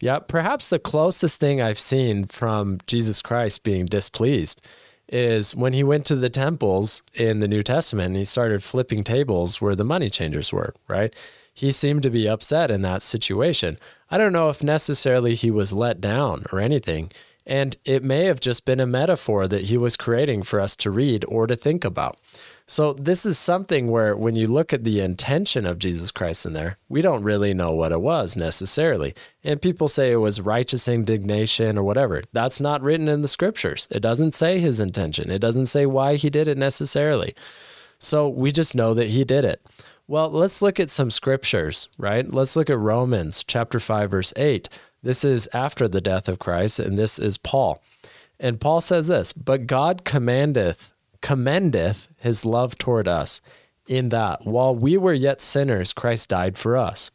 Yeah, 0.00 0.20
perhaps 0.20 0.68
the 0.68 0.78
closest 0.78 1.40
thing 1.40 1.60
I've 1.60 1.80
seen 1.80 2.26
from 2.26 2.78
Jesus 2.86 3.20
Christ 3.22 3.64
being 3.64 3.86
displeased 3.86 4.64
is 5.08 5.54
when 5.54 5.72
he 5.72 5.84
went 5.84 6.04
to 6.06 6.16
the 6.16 6.30
temples 6.30 7.02
in 7.14 7.38
the 7.38 7.48
New 7.48 7.62
Testament 7.62 8.08
and 8.08 8.16
he 8.16 8.24
started 8.24 8.62
flipping 8.62 9.04
tables 9.04 9.60
where 9.60 9.76
the 9.76 9.84
money 9.84 10.10
changers 10.10 10.52
were, 10.52 10.74
right? 10.88 11.14
He 11.52 11.70
seemed 11.70 12.02
to 12.02 12.10
be 12.10 12.28
upset 12.28 12.70
in 12.70 12.82
that 12.82 13.02
situation. 13.02 13.78
I 14.10 14.18
don't 14.18 14.32
know 14.32 14.48
if 14.48 14.62
necessarily 14.62 15.34
he 15.34 15.50
was 15.50 15.72
let 15.72 16.00
down 16.00 16.46
or 16.50 16.58
anything. 16.58 17.12
And 17.46 17.76
it 17.84 18.02
may 18.02 18.24
have 18.24 18.40
just 18.40 18.64
been 18.64 18.80
a 18.80 18.86
metaphor 18.86 19.46
that 19.46 19.64
he 19.64 19.76
was 19.76 19.96
creating 19.96 20.44
for 20.44 20.58
us 20.58 20.74
to 20.76 20.90
read 20.90 21.24
or 21.28 21.46
to 21.46 21.54
think 21.54 21.84
about. 21.84 22.18
So, 22.66 22.94
this 22.94 23.26
is 23.26 23.38
something 23.38 23.90
where 23.90 24.16
when 24.16 24.36
you 24.36 24.46
look 24.46 24.72
at 24.72 24.84
the 24.84 25.00
intention 25.00 25.66
of 25.66 25.78
Jesus 25.78 26.10
Christ 26.10 26.46
in 26.46 26.54
there, 26.54 26.78
we 26.88 27.02
don't 27.02 27.22
really 27.22 27.52
know 27.52 27.72
what 27.72 27.92
it 27.92 28.00
was 28.00 28.36
necessarily. 28.36 29.14
And 29.42 29.60
people 29.60 29.86
say 29.86 30.12
it 30.12 30.16
was 30.16 30.40
righteous 30.40 30.88
indignation 30.88 31.76
or 31.76 31.84
whatever. 31.84 32.22
That's 32.32 32.60
not 32.60 32.80
written 32.80 33.06
in 33.06 33.20
the 33.20 33.28
scriptures. 33.28 33.86
It 33.90 34.00
doesn't 34.00 34.34
say 34.34 34.60
his 34.60 34.80
intention, 34.80 35.30
it 35.30 35.40
doesn't 35.40 35.66
say 35.66 35.84
why 35.84 36.16
he 36.16 36.30
did 36.30 36.48
it 36.48 36.56
necessarily. 36.56 37.34
So, 37.98 38.28
we 38.28 38.50
just 38.50 38.74
know 38.74 38.94
that 38.94 39.08
he 39.08 39.24
did 39.24 39.44
it. 39.44 39.60
Well, 40.08 40.30
let's 40.30 40.62
look 40.62 40.80
at 40.80 40.88
some 40.88 41.10
scriptures, 41.10 41.88
right? 41.98 42.30
Let's 42.30 42.56
look 42.56 42.70
at 42.70 42.78
Romans 42.78 43.44
chapter 43.44 43.78
5 43.78 44.10
verse 44.10 44.32
8. 44.36 44.70
This 45.02 45.22
is 45.22 45.50
after 45.52 45.86
the 45.86 46.00
death 46.00 46.30
of 46.30 46.38
Christ 46.38 46.80
and 46.80 46.96
this 46.96 47.18
is 47.18 47.36
Paul. 47.36 47.82
And 48.40 48.60
Paul 48.60 48.80
says 48.80 49.08
this, 49.08 49.34
but 49.34 49.66
God 49.66 50.04
commandeth 50.04 50.93
commendeth 51.24 52.14
his 52.18 52.44
love 52.44 52.76
toward 52.76 53.08
us, 53.08 53.40
in 53.88 54.10
that 54.10 54.44
while 54.44 54.76
we 54.76 54.98
were 54.98 55.14
yet 55.14 55.40
sinners, 55.40 55.94
Christ 55.94 56.28
died 56.28 56.58
for 56.58 56.76
us. 56.76 57.10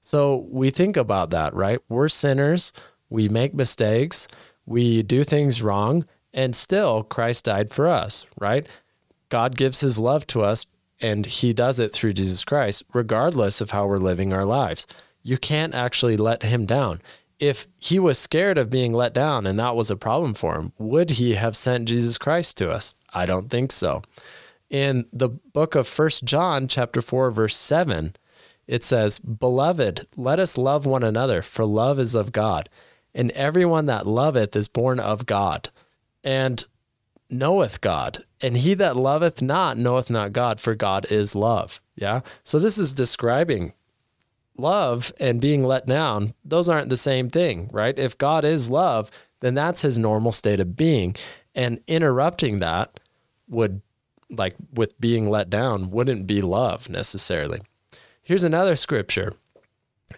So 0.00 0.46
we 0.48 0.70
think 0.70 0.96
about 0.96 1.30
that, 1.30 1.52
right? 1.52 1.80
We're 1.88 2.08
sinners, 2.08 2.72
we 3.10 3.28
make 3.28 3.52
mistakes, 3.52 4.28
we 4.66 5.02
do 5.02 5.24
things 5.24 5.62
wrong, 5.62 6.06
and 6.32 6.54
still 6.54 7.02
Christ 7.02 7.46
died 7.46 7.72
for 7.72 7.88
us, 7.88 8.24
right? 8.38 8.68
God 9.30 9.56
gives 9.56 9.80
his 9.80 9.98
love 9.98 10.28
to 10.28 10.42
us, 10.42 10.64
and 11.00 11.26
he 11.26 11.52
does 11.52 11.80
it 11.80 11.92
through 11.92 12.12
Jesus 12.12 12.44
Christ, 12.44 12.84
regardless 12.92 13.60
of 13.60 13.72
how 13.72 13.88
we're 13.88 13.98
living 13.98 14.32
our 14.32 14.44
lives. 14.44 14.86
You 15.24 15.38
can't 15.38 15.74
actually 15.74 16.16
let 16.16 16.44
him 16.44 16.66
down 16.66 17.02
if 17.38 17.66
he 17.78 17.98
was 17.98 18.18
scared 18.18 18.58
of 18.58 18.70
being 18.70 18.92
let 18.92 19.12
down 19.12 19.46
and 19.46 19.58
that 19.58 19.76
was 19.76 19.90
a 19.90 19.96
problem 19.96 20.34
for 20.34 20.56
him, 20.56 20.72
would 20.78 21.10
he 21.10 21.34
have 21.34 21.56
sent 21.56 21.88
Jesus 21.88 22.18
Christ 22.18 22.56
to 22.58 22.70
us? 22.70 22.94
I 23.12 23.26
don't 23.26 23.50
think 23.50 23.72
so. 23.72 24.02
In 24.70 25.06
the 25.12 25.28
book 25.28 25.74
of 25.74 25.86
First 25.86 26.24
John, 26.24 26.68
chapter 26.68 27.00
4, 27.02 27.30
verse 27.30 27.56
7, 27.56 28.16
it 28.66 28.82
says, 28.82 29.18
Beloved, 29.18 30.06
let 30.16 30.38
us 30.38 30.56
love 30.56 30.86
one 30.86 31.02
another, 31.02 31.42
for 31.42 31.64
love 31.64 31.98
is 31.98 32.14
of 32.14 32.32
God. 32.32 32.68
And 33.14 33.30
everyone 33.32 33.86
that 33.86 34.06
loveth 34.06 34.56
is 34.56 34.66
born 34.66 34.98
of 34.98 35.26
God 35.26 35.70
and 36.24 36.64
knoweth 37.30 37.80
God. 37.80 38.18
And 38.40 38.56
he 38.56 38.74
that 38.74 38.96
loveth 38.96 39.42
not 39.42 39.76
knoweth 39.78 40.10
not 40.10 40.32
God, 40.32 40.60
for 40.60 40.74
God 40.74 41.06
is 41.10 41.34
love. 41.34 41.80
Yeah. 41.94 42.20
So 42.42 42.58
this 42.58 42.78
is 42.78 42.92
describing 42.92 43.74
love 44.56 45.12
and 45.18 45.40
being 45.40 45.64
let 45.64 45.86
down. 45.86 46.34
Those 46.44 46.68
aren't 46.68 46.88
the 46.88 46.96
same 46.96 47.28
thing, 47.28 47.68
right? 47.72 47.98
If 47.98 48.18
God 48.18 48.44
is 48.44 48.70
love, 48.70 49.10
then 49.40 49.54
that's 49.54 49.82
his 49.82 49.98
normal 49.98 50.32
state 50.32 50.60
of 50.60 50.76
being. 50.76 51.16
And 51.54 51.80
interrupting 51.86 52.60
that 52.60 53.00
would, 53.48 53.82
like 54.30 54.56
with 54.72 54.98
being 55.00 55.28
let 55.28 55.50
down, 55.50 55.90
wouldn't 55.90 56.26
be 56.26 56.40
love 56.42 56.88
necessarily. 56.88 57.60
Here's 58.22 58.44
another 58.44 58.76
scripture 58.76 59.32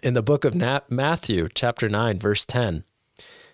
in 0.01 0.13
the 0.13 0.21
book 0.21 0.45
of 0.45 0.55
Matthew, 0.55 1.49
chapter 1.53 1.89
9, 1.89 2.19
verse 2.19 2.45
10. 2.45 2.83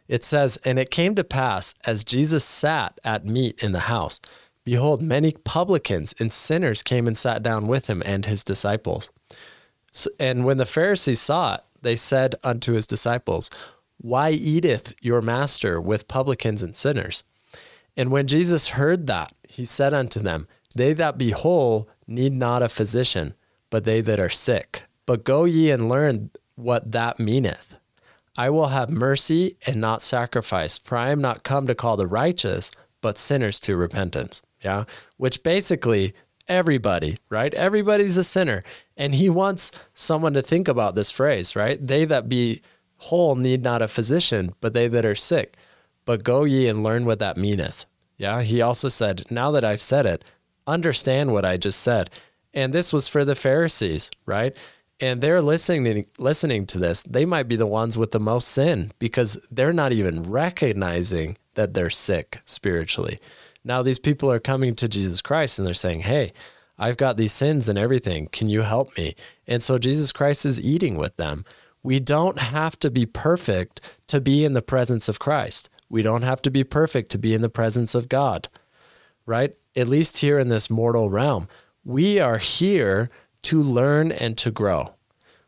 It 0.08 0.24
says, 0.24 0.58
And 0.58 0.78
it 0.78 0.92
came 0.92 1.16
to 1.16 1.24
pass, 1.24 1.74
as 1.86 2.04
Jesus 2.04 2.44
sat 2.44 3.00
at 3.04 3.26
meat 3.26 3.64
in 3.64 3.72
the 3.72 3.82
house, 3.82 4.20
behold, 4.64 5.02
many 5.02 5.32
publicans 5.44 6.14
and 6.20 6.32
sinners 6.32 6.84
came 6.84 7.08
and 7.08 7.18
sat 7.18 7.42
down 7.42 7.68
with 7.68 7.90
him 7.90 8.04
and 8.06 8.26
his 8.26 8.44
disciples. 8.44 9.10
And 10.20 10.46
when 10.46 10.58
the 10.58 10.66
Pharisees 10.66 11.22
saw 11.22 11.56
it, 11.56 11.62
they 11.82 11.96
said 11.96 12.36
unto 12.44 12.74
his 12.74 12.88
disciples, 12.88 13.50
Why 13.98 14.32
eateth 14.32 14.94
your 15.02 15.22
master 15.22 15.80
with 15.80 16.08
publicans 16.08 16.64
and 16.64 16.76
sinners? 16.76 17.24
And 17.96 18.12
when 18.12 18.28
Jesus 18.28 18.70
heard 18.70 19.08
that, 19.08 19.34
he 19.48 19.66
said 19.66 19.94
unto 19.94 20.20
them, 20.20 20.48
They 20.76 20.94
that 20.94 21.18
be 21.18 21.32
whole 21.32 21.90
need 22.08 22.34
not 22.34 22.64
a 22.64 22.70
physician 22.70 23.36
but 23.74 23.86
they 23.86 24.02
that 24.02 24.20
are 24.20 24.30
sick. 24.30 24.84
But 25.08 25.24
go 25.24 25.46
ye 25.46 25.72
and 25.72 25.90
learn 25.90 26.30
what 26.54 26.92
that 26.92 27.20
meaneth. 27.20 27.78
I 28.38 28.52
will 28.52 28.68
have 28.68 28.92
mercy 28.92 29.58
and 29.66 29.78
not 29.78 30.04
sacrifice, 30.04 30.78
for 30.78 30.96
I 30.96 31.10
am 31.10 31.20
not 31.20 31.42
come 31.42 31.66
to 31.66 31.74
call 31.74 31.98
the 31.98 32.06
righteous, 32.06 32.70
but 33.02 33.18
sinners 33.18 33.60
to 33.62 33.76
repentance. 33.76 34.44
Yeah. 34.62 34.84
Which 35.18 35.42
basically 35.42 36.14
everybody, 36.48 37.18
right? 37.30 37.54
Everybody's 37.54 38.18
a 38.18 38.24
sinner. 38.24 38.62
And 38.98 39.16
he 39.16 39.30
wants 39.30 39.72
someone 39.94 40.34
to 40.34 40.42
think 40.42 40.68
about 40.68 40.96
this 40.96 41.12
phrase, 41.12 41.56
right? 41.56 41.86
They 41.86 42.06
that 42.06 42.30
be 42.30 42.62
whole 42.98 43.36
need 43.36 43.64
not 43.64 43.82
a 43.82 43.88
physician, 43.88 44.54
but 44.62 44.74
they 44.74 44.88
that 44.88 45.06
are 45.06 45.16
sick. 45.16 45.56
But 46.06 46.24
go 46.24 46.44
ye 46.44 46.68
and 46.68 46.84
learn 46.84 47.06
what 47.06 47.20
that 47.20 47.38
meaneth. 47.38 47.86
Yeah. 48.18 48.42
He 48.42 48.62
also 48.62 48.90
said, 48.90 49.26
Now 49.30 49.52
that 49.52 49.64
I've 49.64 49.82
said 49.82 50.06
it, 50.06 50.24
understand 50.68 51.34
what 51.34 51.46
I 51.46 51.58
just 51.58 51.82
said 51.82 52.10
and 52.54 52.74
this 52.74 52.94
was 52.94 53.08
for 53.08 53.26
the 53.26 53.36
Pharisees, 53.36 54.12
right? 54.26 54.56
And 55.00 55.20
they're 55.20 55.42
listening 55.42 56.06
listening 56.18 56.66
to 56.68 56.80
this. 56.80 57.02
They 57.04 57.26
might 57.26 57.48
be 57.48 57.56
the 57.56 57.66
ones 57.68 57.98
with 57.98 58.12
the 58.12 58.20
most 58.20 58.50
sin 58.50 58.92
because 59.00 59.38
they're 59.52 59.74
not 59.74 59.92
even 59.92 60.24
recognizing 60.24 61.38
that 61.56 61.74
they're 61.74 61.90
sick 61.90 62.42
spiritually. 62.46 63.20
Now 63.64 63.82
these 63.82 64.00
people 64.00 64.32
are 64.32 64.40
coming 64.40 64.76
to 64.76 64.88
Jesus 64.88 65.22
Christ 65.22 65.58
and 65.58 65.68
they're 65.68 65.74
saying, 65.74 66.02
"Hey, 66.02 66.34
I've 66.78 66.98
got 66.98 67.18
these 67.18 67.32
sins 67.32 67.70
and 67.70 67.78
everything. 67.78 68.28
Can 68.28 68.48
you 68.48 68.62
help 68.62 68.98
me?" 68.98 69.16
And 69.48 69.64
so 69.64 69.78
Jesus 69.78 70.12
Christ 70.12 70.46
is 70.46 70.60
eating 70.60 70.96
with 70.98 71.16
them. 71.16 71.46
We 71.82 72.00
don't 72.00 72.40
have 72.40 72.80
to 72.80 72.90
be 72.90 73.06
perfect 73.06 73.82
to 74.08 74.22
be 74.22 74.46
in 74.46 74.54
the 74.54 74.62
presence 74.62 75.08
of 75.10 75.20
Christ. 75.20 75.70
We 75.90 76.02
don't 76.02 76.24
have 76.24 76.42
to 76.44 76.52
be 76.52 76.64
perfect 76.64 77.12
to 77.12 77.18
be 77.18 77.34
in 77.34 77.42
the 77.42 77.50
presence 77.50 77.94
of 77.94 78.10
God. 78.10 78.50
Right? 79.26 79.56
At 79.76 79.88
least 79.88 80.18
here 80.18 80.40
in 80.40 80.50
this 80.50 80.70
mortal 80.70 81.10
realm. 81.10 81.48
We 81.86 82.20
are 82.20 82.38
here 82.38 83.10
to 83.44 83.62
learn 83.62 84.12
and 84.12 84.38
to 84.38 84.52
grow. 84.52 84.94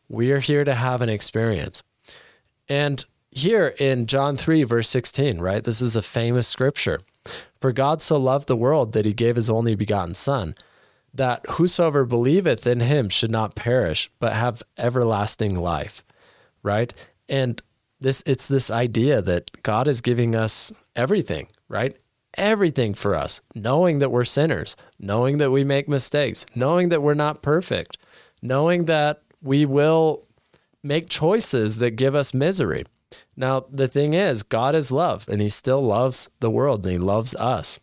We 0.07 0.31
are 0.31 0.39
here 0.39 0.63
to 0.63 0.75
have 0.75 1.01
an 1.01 1.09
experience. 1.09 1.81
And 2.67 3.03
here 3.31 3.75
in 3.79 4.05
John 4.07 4.37
3, 4.37 4.63
verse 4.63 4.89
16, 4.89 5.39
right? 5.39 5.63
This 5.63 5.81
is 5.81 5.95
a 5.95 6.01
famous 6.01 6.47
scripture. 6.47 7.01
For 7.65 7.73
God 7.73 7.99
so 8.03 8.17
loved 8.17 8.47
the 8.47 8.55
world 8.55 8.91
that 8.91 9.05
he 9.05 9.13
gave 9.13 9.37
his 9.37 9.49
only 9.49 9.73
begotten 9.73 10.13
Son, 10.13 10.53
that 11.11 11.43
whosoever 11.53 12.05
believeth 12.05 12.67
in 12.67 12.79
him 12.79 13.09
should 13.09 13.31
not 13.31 13.55
perish, 13.55 14.11
but 14.19 14.33
have 14.33 14.61
everlasting 14.77 15.55
life, 15.55 16.03
right? 16.61 16.93
And 17.27 17.59
this 17.99 18.21
it's 18.27 18.47
this 18.47 18.69
idea 18.69 19.19
that 19.23 19.63
God 19.63 19.87
is 19.87 20.01
giving 20.01 20.35
us 20.35 20.71
everything, 20.95 21.47
right? 21.67 21.97
everything 22.37 22.93
for 22.93 23.15
us, 23.15 23.41
knowing 23.55 23.97
that 23.97 24.11
we're 24.11 24.25
sinners, 24.25 24.75
knowing 24.99 25.39
that 25.39 25.49
we 25.49 25.63
make 25.63 25.89
mistakes, 25.89 26.45
knowing 26.53 26.89
that 26.89 27.01
we're 27.01 27.15
not 27.15 27.41
perfect, 27.41 27.97
knowing 28.43 28.85
that 28.85 29.23
we 29.41 29.65
will 29.65 30.27
make 30.83 31.09
choices 31.09 31.79
that 31.79 31.91
give 31.95 32.13
us 32.13 32.31
misery. 32.31 32.85
Now, 33.35 33.65
the 33.71 33.87
thing 33.87 34.13
is, 34.13 34.43
God 34.43 34.75
is 34.75 34.91
love 34.91 35.27
and 35.29 35.41
he 35.41 35.49
still 35.49 35.81
loves 35.81 36.29
the 36.39 36.49
world 36.49 36.85
and 36.85 36.93
he 36.93 36.97
loves 36.97 37.35
us. 37.35 37.79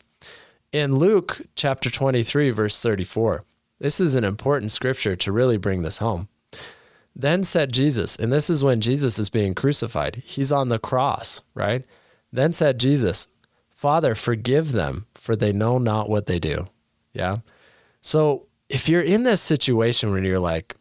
In 0.73 0.97
Luke 0.97 1.43
chapter 1.55 1.91
23, 1.91 2.51
verse 2.51 2.83
34, 2.83 3.45
this 3.79 4.01
is 4.01 4.15
an 4.15 4.25
important 4.25 4.73
scripture 4.73 5.17
to 5.17 5.33
really 5.33 5.59
bring 5.59 5.83
this 5.83 5.99
home. 5.99 6.29
Then 7.15 7.45
said 7.45 7.73
Jesus, 7.73 8.17
and 8.17 8.33
this 8.33 8.49
is 8.49 8.65
when 8.65 8.81
Jesus 8.81 9.19
is 9.19 9.29
being 9.29 9.55
crucified. 9.55 10.23
He's 10.25 10.51
on 10.51 10.69
the 10.69 10.79
cross, 10.79 11.43
right? 11.55 11.85
Then 12.33 12.53
said 12.53 12.81
Jesus, 12.81 13.27
Father, 13.69 14.15
forgive 14.15 14.73
them, 14.73 15.07
for 15.15 15.37
they 15.37 15.53
know 15.53 15.77
not 15.79 16.09
what 16.09 16.27
they 16.27 16.39
do. 16.39 16.69
Yeah. 17.13 17.39
So 18.01 18.47
if 18.69 18.89
you're 18.89 19.03
in 19.03 19.25
this 19.25 19.43
situation 19.43 20.11
where 20.11 20.23
you're 20.23 20.39
like, 20.39 20.77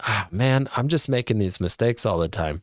ah, 0.00 0.26
man, 0.32 0.68
I'm 0.76 0.88
just 0.88 1.08
making 1.08 1.38
these 1.38 1.60
mistakes 1.60 2.04
all 2.04 2.18
the 2.18 2.28
time. 2.28 2.62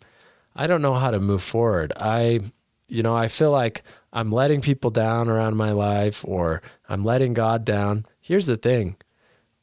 I 0.56 0.68
don't 0.68 0.82
know 0.82 0.94
how 0.94 1.12
to 1.12 1.20
move 1.20 1.44
forward. 1.44 1.94
I, 1.96 2.42
you 2.88 3.04
know, 3.04 3.16
I 3.16 3.28
feel 3.28 3.52
like 3.52 3.84
I'm 4.12 4.32
letting 4.32 4.62
people 4.62 4.92
down 4.92 5.30
around 5.30 5.56
my 5.56 5.72
life 5.72 6.24
or 6.28 6.62
I'm 6.88 7.04
letting 7.04 7.34
God 7.34 7.66
down. 7.66 8.06
Here's 8.20 8.46
the 8.46 8.58
thing 8.58 8.96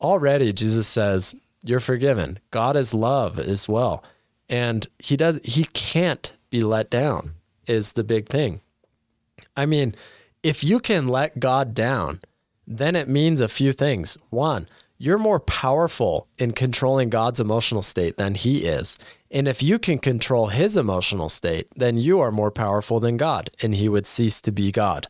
already, 0.01 0.53
Jesus 0.53 0.87
says, 0.89 1.35
You're 1.63 1.81
forgiven. 1.81 2.39
God 2.51 2.77
is 2.77 2.95
love 2.95 3.39
as 3.39 3.69
well. 3.69 4.03
And 4.49 4.87
he 4.99 5.17
does, 5.17 5.39
he 5.45 5.65
can't 5.65 6.35
be 6.51 6.63
let 6.63 6.91
down, 6.91 7.33
is 7.67 7.93
the 7.93 8.05
big 8.05 8.29
thing. 8.29 8.61
I 9.57 9.67
mean, 9.67 9.95
if 10.43 10.65
you 10.65 10.81
can 10.81 11.07
let 11.07 11.39
God 11.39 11.75
down, 11.75 12.21
then 12.67 12.97
it 12.97 13.09
means 13.09 13.41
a 13.41 13.49
few 13.49 13.73
things. 13.73 14.19
One, 14.31 14.69
you're 15.03 15.17
more 15.17 15.41
powerful 15.41 16.29
in 16.39 16.53
controlling 16.53 17.09
God's 17.09 17.41
emotional 17.41 17.81
state 17.81 18.19
than 18.19 18.35
he 18.35 18.67
is. 18.67 18.99
And 19.31 19.49
if 19.49 19.63
you 19.63 19.79
can 19.79 19.99
control 19.99 20.49
his 20.49 20.77
emotional 20.77 21.31
state, 21.31 21.69
then 21.75 21.97
you 21.97 22.21
are 22.21 22.31
more 22.31 22.51
powerful 22.51 23.01
than 23.01 23.17
God 23.17 23.49
and 23.63 23.75
he 23.75 23.89
would 23.89 24.07
cease 24.07 24.43
to 24.43 24.53
be 24.53 24.71
God. 24.71 25.09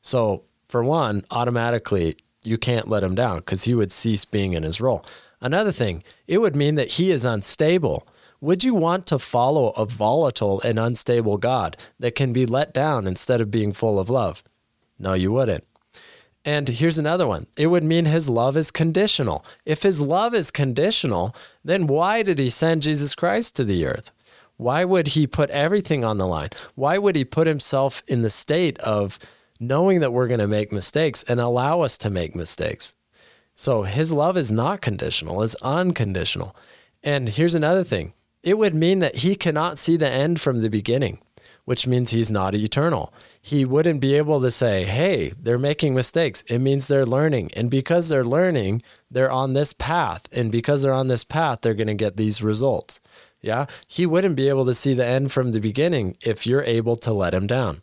So, 0.00 0.44
for 0.68 0.84
one, 0.84 1.24
automatically, 1.32 2.16
you 2.44 2.56
can't 2.56 2.86
let 2.86 3.02
him 3.02 3.16
down 3.16 3.38
because 3.38 3.64
he 3.64 3.74
would 3.74 3.90
cease 3.90 4.24
being 4.24 4.52
in 4.52 4.62
his 4.62 4.80
role. 4.80 5.04
Another 5.40 5.72
thing, 5.72 6.04
it 6.28 6.38
would 6.38 6.54
mean 6.54 6.76
that 6.76 6.92
he 6.92 7.10
is 7.10 7.24
unstable. 7.24 8.06
Would 8.40 8.62
you 8.62 8.76
want 8.76 9.06
to 9.08 9.18
follow 9.18 9.70
a 9.70 9.84
volatile 9.84 10.60
and 10.60 10.78
unstable 10.78 11.36
God 11.36 11.76
that 11.98 12.14
can 12.14 12.32
be 12.32 12.46
let 12.46 12.72
down 12.72 13.08
instead 13.08 13.40
of 13.40 13.50
being 13.50 13.72
full 13.72 13.98
of 13.98 14.08
love? 14.08 14.44
No, 15.00 15.14
you 15.14 15.32
wouldn't. 15.32 15.64
And 16.44 16.68
here's 16.68 16.98
another 16.98 17.26
one. 17.26 17.46
It 17.56 17.68
would 17.68 17.84
mean 17.84 18.04
his 18.04 18.28
love 18.28 18.56
is 18.56 18.70
conditional. 18.70 19.44
If 19.64 19.82
his 19.82 20.00
love 20.00 20.34
is 20.34 20.50
conditional, 20.50 21.34
then 21.64 21.86
why 21.86 22.22
did 22.22 22.38
he 22.38 22.50
send 22.50 22.82
Jesus 22.82 23.14
Christ 23.14 23.54
to 23.56 23.64
the 23.64 23.86
earth? 23.86 24.10
Why 24.56 24.84
would 24.84 25.08
he 25.08 25.26
put 25.26 25.50
everything 25.50 26.04
on 26.04 26.18
the 26.18 26.26
line? 26.26 26.50
Why 26.74 26.98
would 26.98 27.16
he 27.16 27.24
put 27.24 27.46
himself 27.46 28.02
in 28.08 28.22
the 28.22 28.30
state 28.30 28.78
of 28.80 29.18
knowing 29.60 30.00
that 30.00 30.12
we're 30.12 30.28
going 30.28 30.40
to 30.40 30.48
make 30.48 30.72
mistakes 30.72 31.22
and 31.24 31.40
allow 31.40 31.80
us 31.80 31.96
to 31.98 32.10
make 32.10 32.34
mistakes? 32.34 32.94
So 33.54 33.82
his 33.82 34.12
love 34.12 34.36
is 34.36 34.50
not 34.50 34.80
conditional, 34.80 35.42
it's 35.42 35.54
unconditional. 35.62 36.56
And 37.02 37.28
here's 37.28 37.54
another 37.54 37.84
thing 37.84 38.14
it 38.42 38.58
would 38.58 38.74
mean 38.74 38.98
that 38.98 39.18
he 39.18 39.36
cannot 39.36 39.78
see 39.78 39.96
the 39.96 40.10
end 40.10 40.40
from 40.40 40.60
the 40.60 40.70
beginning 40.70 41.20
which 41.64 41.86
means 41.86 42.10
he's 42.10 42.30
not 42.30 42.54
eternal. 42.54 43.12
He 43.40 43.64
wouldn't 43.64 44.00
be 44.00 44.14
able 44.16 44.40
to 44.40 44.50
say, 44.50 44.84
hey, 44.84 45.32
they're 45.40 45.58
making 45.58 45.94
mistakes. 45.94 46.42
It 46.48 46.58
means 46.58 46.88
they're 46.88 47.06
learning. 47.06 47.50
And 47.54 47.70
because 47.70 48.08
they're 48.08 48.24
learning, 48.24 48.82
they're 49.10 49.30
on 49.30 49.52
this 49.52 49.72
path. 49.72 50.28
And 50.32 50.50
because 50.50 50.82
they're 50.82 50.92
on 50.92 51.08
this 51.08 51.24
path, 51.24 51.60
they're 51.60 51.74
going 51.74 51.86
to 51.86 51.94
get 51.94 52.16
these 52.16 52.42
results. 52.42 53.00
Yeah. 53.40 53.66
He 53.86 54.06
wouldn't 54.06 54.36
be 54.36 54.48
able 54.48 54.64
to 54.66 54.74
see 54.74 54.94
the 54.94 55.06
end 55.06 55.32
from 55.32 55.52
the 55.52 55.60
beginning 55.60 56.16
if 56.20 56.46
you're 56.46 56.64
able 56.64 56.96
to 56.96 57.12
let 57.12 57.34
him 57.34 57.46
down. 57.46 57.80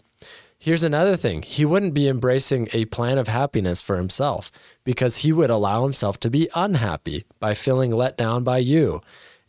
Here's 0.62 0.84
another 0.84 1.16
thing 1.16 1.42
he 1.44 1.64
wouldn't 1.64 1.94
be 1.94 2.10
embracing 2.10 2.68
a 2.74 2.84
plan 2.86 3.18
of 3.18 3.30
happiness 3.30 3.82
for 3.82 3.96
himself 3.96 4.52
because 4.84 5.18
he 5.18 5.32
would 5.32 5.50
allow 5.50 5.84
himself 5.84 6.20
to 6.20 6.30
be 6.30 6.50
unhappy 6.54 7.24
by 7.40 7.54
feeling 7.54 7.92
let 7.92 8.18
down 8.18 8.44
by 8.44 8.58
you. 8.58 9.02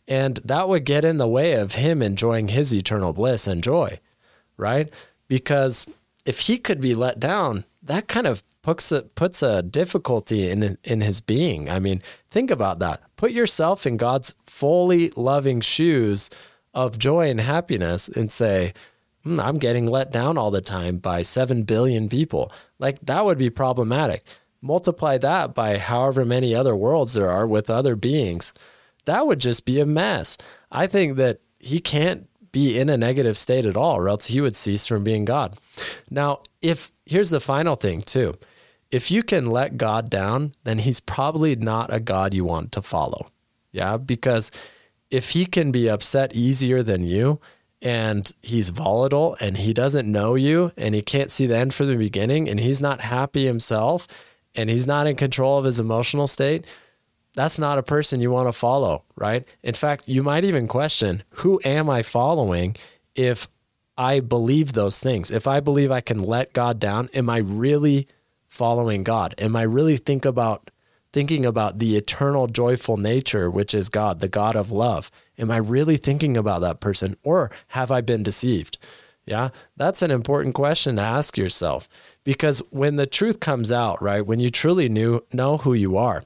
And 0.07 0.37
that 0.45 0.69
would 0.69 0.85
get 0.85 1.03
in 1.03 1.17
the 1.17 1.27
way 1.27 1.53
of 1.53 1.75
him 1.75 2.01
enjoying 2.01 2.47
his 2.47 2.73
eternal 2.73 3.11
bliss 3.11 3.45
and 3.45 3.61
joy 3.61 3.99
right? 4.61 4.89
Because 5.27 5.87
if 6.25 6.41
he 6.41 6.57
could 6.57 6.79
be 6.79 6.95
let 6.95 7.19
down, 7.19 7.65
that 7.81 8.07
kind 8.07 8.27
of 8.27 8.43
puts 8.61 8.91
a, 8.91 9.01
puts 9.01 9.41
a 9.41 9.61
difficulty 9.63 10.49
in 10.49 10.77
in 10.83 11.01
his 11.01 11.19
being. 11.19 11.69
I 11.69 11.79
mean, 11.79 12.01
think 12.29 12.51
about 12.51 12.79
that. 12.79 13.01
Put 13.17 13.31
yourself 13.31 13.85
in 13.85 13.97
God's 13.97 14.33
fully 14.43 15.09
loving 15.17 15.61
shoes 15.61 16.29
of 16.73 16.97
joy 16.97 17.29
and 17.29 17.41
happiness 17.41 18.07
and 18.07 18.31
say, 18.31 18.73
mm, 19.25 19.43
I'm 19.43 19.57
getting 19.57 19.87
let 19.87 20.11
down 20.11 20.37
all 20.37 20.51
the 20.51 20.61
time 20.61 20.97
by 20.97 21.21
7 21.21 21.63
billion 21.63 22.07
people. 22.07 22.51
Like 22.79 22.99
that 23.01 23.25
would 23.25 23.37
be 23.37 23.49
problematic. 23.49 24.23
Multiply 24.61 25.17
that 25.17 25.55
by 25.55 25.77
however 25.79 26.23
many 26.23 26.53
other 26.53 26.75
worlds 26.75 27.13
there 27.13 27.29
are 27.29 27.47
with 27.47 27.69
other 27.69 27.95
beings. 27.95 28.53
That 29.05 29.25
would 29.25 29.39
just 29.39 29.65
be 29.65 29.79
a 29.79 29.85
mess. 29.85 30.37
I 30.71 30.85
think 30.85 31.17
that 31.17 31.39
he 31.59 31.79
can't 31.79 32.29
be 32.51 32.77
in 32.77 32.89
a 32.89 32.97
negative 32.97 33.37
state 33.37 33.65
at 33.65 33.77
all, 33.77 33.97
or 33.97 34.09
else 34.09 34.27
he 34.27 34.41
would 34.41 34.55
cease 34.55 34.87
from 34.87 35.03
being 35.03 35.25
God. 35.25 35.57
Now, 36.09 36.41
if 36.61 36.91
here's 37.05 37.29
the 37.29 37.39
final 37.39 37.75
thing, 37.75 38.01
too 38.01 38.35
if 38.91 39.09
you 39.09 39.23
can 39.23 39.45
let 39.45 39.77
God 39.77 40.09
down, 40.09 40.53
then 40.65 40.79
he's 40.79 40.99
probably 40.99 41.55
not 41.55 41.93
a 41.93 41.99
God 41.99 42.33
you 42.33 42.43
want 42.43 42.71
to 42.73 42.81
follow. 42.81 43.31
Yeah. 43.71 43.97
Because 43.97 44.51
if 45.09 45.29
he 45.29 45.45
can 45.45 45.71
be 45.71 45.89
upset 45.89 46.35
easier 46.35 46.83
than 46.83 47.03
you 47.03 47.39
and 47.81 48.31
he's 48.41 48.69
volatile 48.69 49.37
and 49.39 49.57
he 49.57 49.73
doesn't 49.73 50.11
know 50.11 50.35
you 50.35 50.73
and 50.77 50.93
he 50.93 51.01
can't 51.01 51.31
see 51.31 51.47
the 51.47 51.57
end 51.57 51.73
from 51.73 51.87
the 51.87 51.95
beginning 51.95 52.49
and 52.49 52.59
he's 52.59 52.81
not 52.81 53.01
happy 53.01 53.45
himself 53.45 54.07
and 54.53 54.69
he's 54.69 54.85
not 54.85 55.07
in 55.07 55.15
control 55.15 55.57
of 55.57 55.65
his 55.65 55.79
emotional 55.79 56.27
state, 56.27 56.65
that's 57.33 57.59
not 57.59 57.77
a 57.77 57.83
person 57.83 58.21
you 58.21 58.31
want 58.31 58.47
to 58.47 58.53
follow, 58.53 59.03
right? 59.15 59.45
In 59.63 59.73
fact, 59.73 60.07
you 60.07 60.21
might 60.23 60.43
even 60.43 60.67
question 60.67 61.23
who 61.35 61.59
am 61.63 61.89
I 61.89 62.01
following 62.01 62.75
if 63.15 63.47
I 63.97 64.19
believe 64.19 64.73
those 64.73 64.99
things? 64.99 65.31
If 65.31 65.47
I 65.47 65.59
believe 65.59 65.91
I 65.91 66.01
can 66.01 66.21
let 66.23 66.53
God 66.53 66.79
down, 66.79 67.09
am 67.13 67.29
I 67.29 67.37
really 67.37 68.07
following 68.47 69.03
God? 69.03 69.35
Am 69.37 69.55
I 69.55 69.61
really 69.61 69.97
think 69.97 70.25
about 70.25 70.71
thinking 71.13 71.45
about 71.45 71.79
the 71.79 71.97
eternal 71.97 72.47
joyful 72.47 72.97
nature 72.97 73.49
which 73.49 73.73
is 73.73 73.89
God, 73.89 74.19
the 74.19 74.27
God 74.27 74.55
of 74.55 74.71
love? 74.71 75.11
Am 75.37 75.51
I 75.51 75.57
really 75.57 75.97
thinking 75.97 76.35
about 76.35 76.61
that 76.61 76.79
person 76.79 77.15
or 77.23 77.51
have 77.69 77.91
I 77.91 78.01
been 78.01 78.23
deceived? 78.23 78.77
Yeah, 79.25 79.49
that's 79.77 80.01
an 80.01 80.11
important 80.11 80.55
question 80.55 80.95
to 80.95 81.01
ask 81.01 81.37
yourself 81.37 81.87
because 82.23 82.59
when 82.71 82.95
the 82.95 83.05
truth 83.05 83.39
comes 83.39 83.71
out, 83.71 84.01
right, 84.01 84.25
when 84.25 84.39
you 84.39 84.49
truly 84.49 84.89
knew, 84.89 85.23
know 85.31 85.57
who 85.57 85.73
you 85.73 85.95
are, 85.95 86.23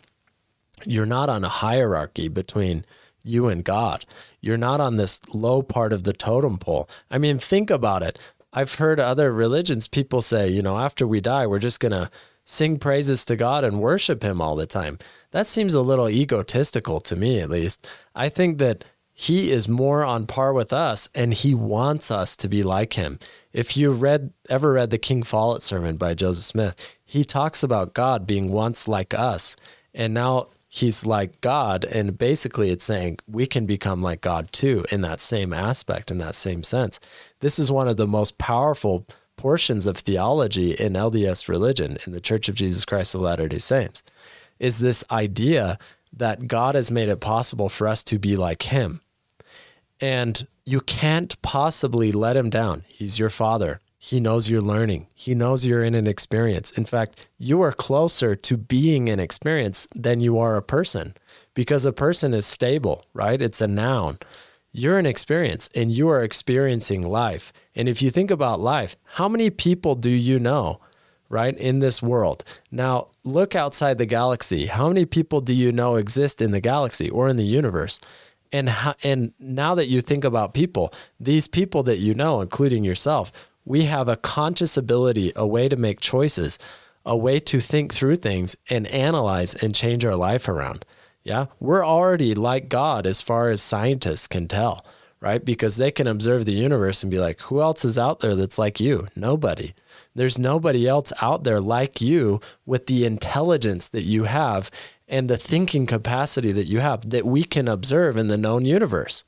you're 0.84 1.05
not 1.05 1.29
on 1.29 1.44
a 1.44 1.50
hierarchy 1.50 2.27
between 2.27 2.86
you 3.24 3.48
and 3.48 3.63
God. 3.63 4.05
You're 4.41 4.58
not 4.58 4.79
on 4.79 4.98
this 4.98 5.22
low 5.34 5.63
part 5.63 5.91
of 5.91 6.03
the 6.03 6.13
totem 6.13 6.58
pole. 6.58 6.89
I 7.10 7.17
mean, 7.17 7.39
think 7.39 7.70
about 7.70 8.03
it. 8.03 8.20
I've 8.53 8.75
heard 8.75 9.00
other 9.00 9.34
religions, 9.34 9.88
people 9.88 10.22
say, 10.22 10.48
you 10.48 10.62
know, 10.62 10.77
after 10.77 11.05
we 11.05 11.20
die, 11.20 11.46
we're 11.46 11.60
just 11.60 11.79
going 11.79 11.91
to 11.91 12.10
sing 12.46 12.77
praises 12.77 13.25
to 13.25 13.36
God 13.36 13.63
and 13.63 13.82
worship 13.82 14.24
Him 14.24 14.39
all 14.39 14.55
the 14.55 14.67
time. 14.67 15.00
That 15.32 15.48
seems 15.48 15.74
a 15.74 15.82
little 15.82 16.10
egotistical 16.10 17.01
to 17.01 17.15
me, 17.15 17.39
at 17.39 17.50
least. 17.50 17.86
I 18.13 18.29
think 18.29 18.60
that 18.60 18.86
He 19.12 19.51
is 19.51 19.67
more 19.67 20.05
on 20.05 20.27
par 20.27 20.53
with 20.53 20.72
us 20.72 21.10
and 21.13 21.34
He 21.34 21.53
wants 21.53 22.12
us 22.12 22.36
to 22.38 22.48
be 22.48 22.63
like 22.63 22.94
Him. 22.94 23.20
If 23.51 23.75
you 23.75 23.91
read 23.91 24.32
ever 24.48 24.74
read 24.74 24.91
the 24.91 24.98
King 24.98 25.24
Follett 25.24 25.63
sermon 25.63 25.98
by 25.98 26.13
Joseph 26.13 26.46
Smith, 26.46 26.98
he 27.03 27.24
talks 27.24 27.63
about 27.63 27.94
God 27.94 28.25
being 28.27 28.51
once 28.51 28.88
like 28.88 29.13
us. 29.13 29.55
And 29.94 30.13
now 30.13 30.48
he's 30.75 31.05
like 31.05 31.39
God. 31.39 31.86
And 31.86 32.17
basically, 32.17 32.70
it's 32.70 32.84
saying 32.84 33.20
we 33.27 33.48
can 33.48 33.65
become 33.65 34.01
like 34.01 34.20
God 34.20 34.51
too 34.51 34.86
in 34.91 35.01
that 35.01 35.22
same 35.22 35.53
aspect, 35.53 36.12
in 36.12 36.17
that 36.17 36.36
same 36.36 36.63
sense. 36.63 37.00
This 37.39 37.58
is 37.58 37.72
one 37.72 37.88
of 37.88 37.96
the 37.96 38.05
most 38.05 38.38
powerful 38.38 39.08
portions 39.38 39.88
of 39.88 39.98
theology 39.98 40.74
in 40.74 40.94
LDS 40.94 41.48
religion, 41.48 41.98
in 42.05 42.12
the 42.12 42.20
Church 42.20 42.50
of 42.50 42.55
Jesus 42.55 42.84
Christ 42.84 43.15
of 43.15 43.22
Latter 43.22 43.48
day 43.48 43.58
Saints, 43.58 44.03
is 44.60 44.79
this 44.79 45.03
idea 45.10 45.79
that 46.12 46.48
God 46.48 46.75
has 46.75 46.91
made 46.91 47.08
it 47.08 47.22
possible 47.22 47.70
for 47.70 47.88
us 47.88 48.03
to 48.05 48.20
be 48.20 48.36
like 48.36 48.63
Him. 48.63 49.01
And 50.02 50.45
you 50.65 50.82
can't 50.82 51.41
possibly 51.41 52.12
let 52.12 52.36
Him 52.36 52.50
down. 52.50 52.84
He's 52.89 53.17
your 53.17 53.30
Father. 53.30 53.80
He 54.06 54.20
knows 54.20 54.52
you're 54.52 54.62
learning. 54.62 55.08
He 55.15 55.34
knows 55.34 55.65
you're 55.65 55.84
in 55.84 55.96
an 55.96 56.06
experience. 56.06 56.70
In 56.70 56.86
fact, 56.86 57.26
you 57.39 57.63
are 57.63 57.72
closer 57.72 58.36
to 58.36 58.56
being 58.56 59.10
an 59.10 59.20
experience 59.20 59.88
than 59.96 60.20
you 60.20 60.38
are 60.38 60.56
a 60.58 60.62
person 60.62 61.15
because 61.56 61.86
a 61.86 61.91
person 61.91 62.32
is 62.32 62.46
stable, 62.46 63.04
right? 63.15 63.41
It's 63.41 63.62
a 63.62 63.68
noun. 63.68 64.20
You're 64.72 65.00
an 65.00 65.08
experience 65.08 65.70
and 65.74 65.91
you 65.91 66.08
are 66.10 66.24
experiencing 66.24 67.02
life. 67.02 67.52
And 67.74 67.89
if 67.89 68.04
you 68.04 68.12
think 68.12 68.30
about 68.30 68.60
life, 68.60 68.96
how 69.15 69.28
many 69.28 69.50
people 69.50 69.96
do 69.96 70.12
you 70.12 70.38
know, 70.38 70.80
right, 71.28 71.58
in 71.58 71.80
this 71.80 72.00
world? 72.04 72.44
Now, 72.70 73.08
look 73.24 73.56
outside 73.56 73.98
the 73.98 74.06
galaxy. 74.06 74.68
How 74.68 74.88
many 74.88 75.06
people 75.06 75.41
do 75.41 75.56
you 75.56 75.72
know 75.72 75.96
exist 75.96 76.44
in 76.44 76.52
the 76.52 76.62
galaxy 76.62 77.10
or 77.10 77.28
in 77.28 77.38
the 77.38 77.44
universe? 77.44 78.00
And, 78.52 78.70
how, 78.70 78.94
and 79.04 79.34
now 79.39 79.74
that 79.74 79.88
you 79.88 80.00
think 80.00 80.24
about 80.24 80.54
people, 80.54 80.94
these 81.20 81.48
people 81.48 81.82
that 81.84 81.98
you 81.98 82.13
know, 82.13 82.41
including 82.41 82.84
yourself, 82.84 83.32
we 83.65 83.86
have 83.86 84.08
a 84.08 84.15
conscious 84.15 84.78
ability, 84.78 85.34
a 85.36 85.45
way 85.45 85.67
to 85.67 85.75
make 85.75 85.99
choices, 85.99 86.58
a 87.06 87.17
way 87.17 87.39
to 87.39 87.60
think 87.60 87.93
through 87.93 88.15
things 88.15 88.56
and 88.69 88.88
analyze 88.88 89.54
and 89.56 89.75
change 89.75 90.06
our 90.06 90.15
life 90.15 90.47
around. 90.47 90.86
Yeah, 91.23 91.47
we're 91.60 91.86
already 91.86 92.36
like 92.36 92.69
God 92.69 93.08
as 93.08 93.21
far 93.21 93.49
as 93.49 93.62
scientists 93.62 94.28
can 94.28 94.47
tell, 94.47 94.86
right? 95.19 95.43
Because 95.43 95.78
they 95.78 95.89
can 95.89 96.06
observe 96.06 96.45
the 96.45 96.51
universe 96.51 97.01
and 97.01 97.10
be 97.10 97.17
like, 97.17 97.41
who 97.41 97.62
else 97.62 97.84
is 97.84 97.97
out 97.97 98.19
there 98.19 98.36
that's 98.36 98.60
like 98.60 98.80
you? 98.80 99.08
Nobody. 99.15 99.73
There's 100.13 100.38
nobody 100.38 100.88
else 100.88 101.12
out 101.21 101.43
there 101.43 101.60
like 101.60 101.99
you 101.99 102.41
with 102.65 102.86
the 102.86 103.06
intelligence 103.06 103.88
that 103.89 104.06
you 104.06 104.25
have 104.25 104.69
and 105.08 105.28
the 105.28 105.38
thinking 105.38 105.88
capacity 105.88 106.51
that 106.51 106.67
you 106.67 106.80
have 106.80 107.10
that 107.10 107.25
we 107.25 107.43
can 107.43 107.67
observe 107.67 108.17
in 108.17 108.28
the 108.28 108.38
known 108.38 108.63
universe. 108.65 109.23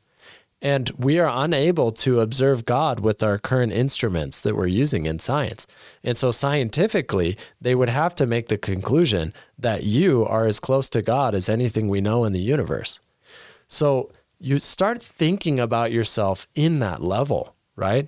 And 0.62 0.90
we 0.98 1.20
are 1.20 1.32
unable 1.32 1.92
to 1.92 2.20
observe 2.20 2.66
God 2.66 3.00
with 3.00 3.22
our 3.22 3.38
current 3.38 3.72
instruments 3.72 4.42
that 4.42 4.56
we're 4.56 4.66
using 4.66 5.06
in 5.06 5.20
science. 5.20 5.68
And 6.04 6.18
so, 6.18 6.32
scientifically, 6.32 7.38
they 7.62 7.76
would 7.76 7.90
have 7.90 8.16
to 8.16 8.26
make 8.26 8.48
the 8.48 8.58
conclusion 8.58 9.34
that 9.60 9.84
you 9.84 10.26
are 10.26 10.46
as 10.46 10.60
close 10.60 10.90
to 10.90 11.04
God 11.04 11.36
as 11.36 11.48
anything 11.48 11.88
we 11.88 12.02
know 12.02 12.26
in 12.26 12.34
the 12.34 12.40
universe. 12.40 13.00
So, 13.68 14.12
you 14.40 14.60
start 14.60 15.02
thinking 15.02 15.60
about 15.60 15.92
yourself 15.92 16.48
in 16.56 16.80
that 16.80 17.02
level, 17.02 17.56
right? 17.76 18.08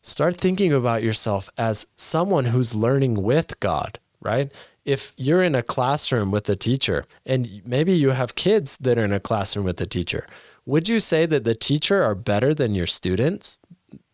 Start 0.00 0.36
thinking 0.36 0.72
about 0.72 1.02
yourself 1.02 1.50
as 1.56 1.86
someone 1.96 2.46
who's 2.46 2.74
learning 2.74 3.22
with 3.22 3.60
God, 3.60 3.98
right? 4.20 4.50
If 4.84 5.14
you're 5.16 5.42
in 5.42 5.54
a 5.54 5.62
classroom 5.62 6.30
with 6.30 6.48
a 6.48 6.56
teacher, 6.56 7.04
and 7.24 7.62
maybe 7.64 7.92
you 7.92 8.10
have 8.10 8.34
kids 8.34 8.76
that 8.78 8.98
are 8.98 9.04
in 9.04 9.12
a 9.12 9.20
classroom 9.20 9.64
with 9.64 9.80
a 9.80 9.86
teacher, 9.86 10.26
would 10.64 10.88
you 10.88 11.00
say 11.00 11.26
that 11.26 11.44
the 11.44 11.54
teacher 11.54 12.02
are 12.02 12.14
better 12.14 12.54
than 12.54 12.74
your 12.74 12.86
students, 12.86 13.58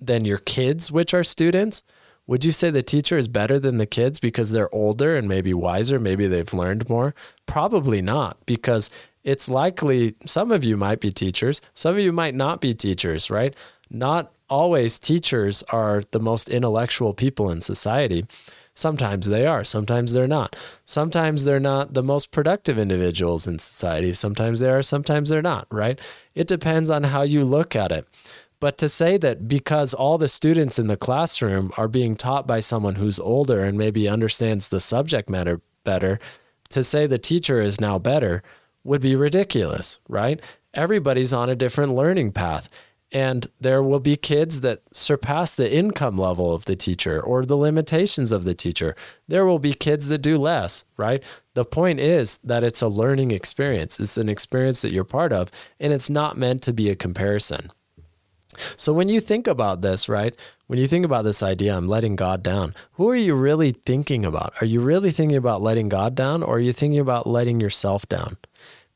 than 0.00 0.24
your 0.24 0.38
kids, 0.38 0.90
which 0.90 1.12
are 1.12 1.24
students? 1.24 1.82
Would 2.26 2.44
you 2.44 2.52
say 2.52 2.70
the 2.70 2.82
teacher 2.82 3.16
is 3.16 3.26
better 3.26 3.58
than 3.58 3.78
the 3.78 3.86
kids 3.86 4.20
because 4.20 4.52
they're 4.52 4.74
older 4.74 5.16
and 5.16 5.28
maybe 5.28 5.54
wiser? 5.54 5.98
Maybe 5.98 6.26
they've 6.26 6.52
learned 6.52 6.88
more? 6.88 7.14
Probably 7.46 8.02
not, 8.02 8.36
because 8.44 8.90
it's 9.24 9.48
likely 9.48 10.14
some 10.26 10.52
of 10.52 10.64
you 10.64 10.76
might 10.76 11.00
be 11.00 11.10
teachers, 11.10 11.60
some 11.74 11.94
of 11.94 12.00
you 12.00 12.12
might 12.12 12.34
not 12.34 12.60
be 12.60 12.74
teachers, 12.74 13.30
right? 13.30 13.54
Not 13.90 14.32
always 14.48 14.98
teachers 14.98 15.62
are 15.70 16.02
the 16.10 16.20
most 16.20 16.48
intellectual 16.48 17.14
people 17.14 17.50
in 17.50 17.60
society. 17.60 18.26
Sometimes 18.78 19.26
they 19.26 19.44
are, 19.44 19.64
sometimes 19.64 20.12
they're 20.12 20.28
not. 20.28 20.54
Sometimes 20.84 21.44
they're 21.44 21.58
not 21.58 21.94
the 21.94 22.02
most 22.02 22.30
productive 22.30 22.78
individuals 22.78 23.44
in 23.48 23.58
society. 23.58 24.14
Sometimes 24.14 24.60
they 24.60 24.70
are, 24.70 24.82
sometimes 24.82 25.30
they're 25.30 25.42
not, 25.42 25.66
right? 25.72 26.00
It 26.36 26.46
depends 26.46 26.88
on 26.88 27.02
how 27.02 27.22
you 27.22 27.44
look 27.44 27.74
at 27.74 27.90
it. 27.90 28.06
But 28.60 28.78
to 28.78 28.88
say 28.88 29.16
that 29.16 29.48
because 29.48 29.94
all 29.94 30.16
the 30.16 30.28
students 30.28 30.78
in 30.78 30.86
the 30.86 30.96
classroom 30.96 31.72
are 31.76 31.88
being 31.88 32.14
taught 32.14 32.46
by 32.46 32.60
someone 32.60 32.94
who's 32.94 33.18
older 33.18 33.64
and 33.64 33.76
maybe 33.76 34.08
understands 34.08 34.68
the 34.68 34.78
subject 34.78 35.28
matter 35.28 35.60
better, 35.82 36.20
to 36.68 36.84
say 36.84 37.08
the 37.08 37.18
teacher 37.18 37.60
is 37.60 37.80
now 37.80 37.98
better 37.98 38.44
would 38.84 39.00
be 39.00 39.16
ridiculous, 39.16 39.98
right? 40.08 40.40
Everybody's 40.72 41.32
on 41.32 41.50
a 41.50 41.56
different 41.56 41.94
learning 41.96 42.30
path. 42.30 42.68
And 43.10 43.46
there 43.58 43.82
will 43.82 44.00
be 44.00 44.16
kids 44.16 44.60
that 44.60 44.82
surpass 44.92 45.54
the 45.54 45.74
income 45.74 46.18
level 46.18 46.54
of 46.54 46.66
the 46.66 46.76
teacher 46.76 47.20
or 47.20 47.46
the 47.46 47.56
limitations 47.56 48.32
of 48.32 48.44
the 48.44 48.54
teacher. 48.54 48.94
There 49.26 49.46
will 49.46 49.58
be 49.58 49.72
kids 49.72 50.08
that 50.08 50.18
do 50.18 50.36
less, 50.36 50.84
right? 50.98 51.22
The 51.54 51.64
point 51.64 52.00
is 52.00 52.38
that 52.44 52.62
it's 52.62 52.82
a 52.82 52.88
learning 52.88 53.30
experience. 53.30 53.98
It's 53.98 54.18
an 54.18 54.28
experience 54.28 54.82
that 54.82 54.92
you're 54.92 55.04
part 55.04 55.32
of, 55.32 55.50
and 55.80 55.92
it's 55.92 56.10
not 56.10 56.36
meant 56.36 56.60
to 56.62 56.74
be 56.74 56.90
a 56.90 56.96
comparison. 56.96 57.72
So 58.76 58.92
when 58.92 59.08
you 59.08 59.20
think 59.20 59.46
about 59.46 59.80
this, 59.82 60.08
right? 60.08 60.34
When 60.66 60.78
you 60.78 60.86
think 60.86 61.04
about 61.04 61.22
this 61.22 61.42
idea, 61.42 61.76
I'm 61.76 61.88
letting 61.88 62.16
God 62.16 62.42
down, 62.42 62.74
who 62.92 63.08
are 63.08 63.16
you 63.16 63.34
really 63.34 63.72
thinking 63.72 64.24
about? 64.24 64.52
Are 64.60 64.66
you 64.66 64.80
really 64.80 65.12
thinking 65.12 65.36
about 65.36 65.62
letting 65.62 65.88
God 65.88 66.14
down, 66.14 66.42
or 66.42 66.56
are 66.56 66.60
you 66.60 66.72
thinking 66.72 67.00
about 67.00 67.26
letting 67.26 67.60
yourself 67.60 68.06
down? 68.08 68.36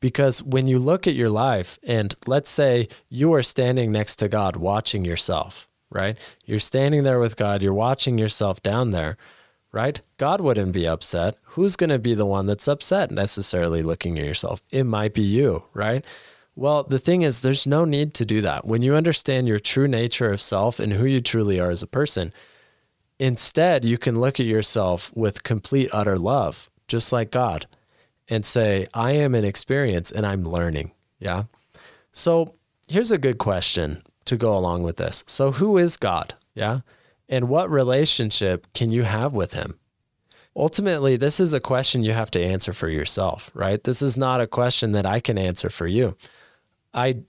Because 0.03 0.43
when 0.43 0.67
you 0.67 0.79
look 0.79 1.07
at 1.07 1.15
your 1.15 1.29
life, 1.29 1.79
and 1.87 2.13
let's 2.27 2.49
say 2.49 2.89
you 3.07 3.33
are 3.35 3.41
standing 3.41 3.89
next 3.89 4.17
to 4.17 4.27
God 4.27 4.57
watching 4.57 5.05
yourself, 5.05 5.69
right? 5.89 6.17
You're 6.43 6.59
standing 6.59 7.03
there 7.05 7.19
with 7.21 7.37
God, 7.37 7.61
you're 7.61 7.73
watching 7.73 8.17
yourself 8.17 8.61
down 8.61 8.91
there. 8.91 9.15
right? 9.73 9.99
God 10.17 10.39
wouldn't 10.39 10.71
be 10.71 10.87
upset. 10.87 11.35
Who's 11.43 11.75
going 11.75 11.89
to 11.89 11.99
be 11.99 12.13
the 12.13 12.25
one 12.27 12.45
that's 12.45 12.67
upset 12.67 13.11
necessarily 13.11 13.81
looking 13.83 14.17
at 14.17 14.25
yourself? 14.25 14.61
It 14.69 14.85
might 14.85 15.13
be 15.13 15.23
you, 15.23 15.63
right? 15.73 16.05
Well, 16.55 16.83
the 16.83 16.99
thing 16.99 17.23
is, 17.23 17.41
there's 17.41 17.65
no 17.65 17.83
need 17.83 18.13
to 18.13 18.25
do 18.25 18.39
that. 18.41 18.65
When 18.65 18.83
you 18.83 18.95
understand 18.95 19.47
your 19.47 19.59
true 19.59 19.87
nature 19.87 20.31
of 20.31 20.39
self 20.39 20.79
and 20.79 20.93
who 20.93 21.05
you 21.05 21.19
truly 21.19 21.59
are 21.59 21.71
as 21.71 21.81
a 21.81 21.87
person, 21.87 22.31
instead, 23.19 23.83
you 23.83 23.97
can 23.97 24.19
look 24.21 24.39
at 24.39 24.45
yourself 24.45 25.11
with 25.15 25.43
complete, 25.43 25.89
utter 25.91 26.19
love, 26.19 26.69
just 26.87 27.11
like 27.11 27.31
God, 27.31 27.65
and 28.29 28.45
say, 28.45 28.87
I 28.93 29.11
am 29.13 29.35
an 29.35 29.45
experience 29.45 30.11
and 30.11 30.25
I'm 30.25 30.43
learning. 30.43 30.91
Yeah. 31.19 31.43
So 32.11 32.55
here's 32.87 33.11
a 33.11 33.17
good 33.17 33.37
question 33.37 34.03
to 34.25 34.37
go 34.37 34.55
along 34.57 34.83
with 34.83 34.97
this. 34.97 35.23
So, 35.27 35.51
who 35.51 35.77
is 35.77 35.97
God? 35.97 36.33
Yeah. 36.53 36.81
And 37.27 37.49
what 37.49 37.69
relationship 37.69 38.67
can 38.73 38.91
you 38.91 39.03
have 39.03 39.33
with 39.33 39.53
him? 39.53 39.79
Ultimately, 40.55 41.17
this 41.17 41.39
is 41.39 41.53
a 41.53 41.59
question 41.59 42.03
you 42.03 42.13
have 42.13 42.31
to 42.31 42.43
answer 42.43 42.73
for 42.73 42.87
yourself, 42.87 43.49
right? 43.53 43.83
This 43.83 44.01
is 44.01 44.17
not 44.17 44.39
a 44.39 44.47
question 44.47 44.91
that 44.91 45.05
I 45.05 45.19
can 45.19 45.37
answer 45.37 45.69
for 45.69 45.87
you. 45.87 46.15
I 46.93 47.21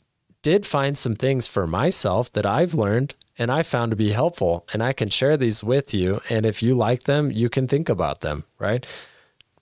did 0.42 0.66
find 0.66 0.98
some 0.98 1.16
things 1.16 1.46
for 1.46 1.66
myself 1.66 2.30
that 2.32 2.44
I've 2.44 2.74
learned 2.74 3.14
and 3.38 3.50
I 3.50 3.62
found 3.62 3.90
to 3.90 3.96
be 3.96 4.12
helpful, 4.12 4.66
and 4.72 4.82
I 4.82 4.92
can 4.92 5.08
share 5.08 5.36
these 5.36 5.64
with 5.64 5.92
you. 5.92 6.20
And 6.30 6.46
if 6.46 6.62
you 6.62 6.74
like 6.74 7.04
them, 7.04 7.32
you 7.32 7.48
can 7.48 7.66
think 7.66 7.88
about 7.88 8.20
them, 8.20 8.44
right? 8.58 8.86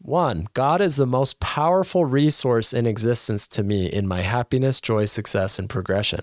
One, 0.03 0.49
God 0.53 0.81
is 0.81 0.97
the 0.97 1.07
most 1.07 1.39
powerful 1.39 2.05
resource 2.05 2.73
in 2.73 2.87
existence 2.87 3.47
to 3.49 3.63
me 3.63 3.87
in 3.87 4.09
my 4.09 4.23
happiness, 4.23 4.81
joy, 4.81 5.05
success, 5.05 5.61
and 5.61 5.69
progression. 5.69 6.23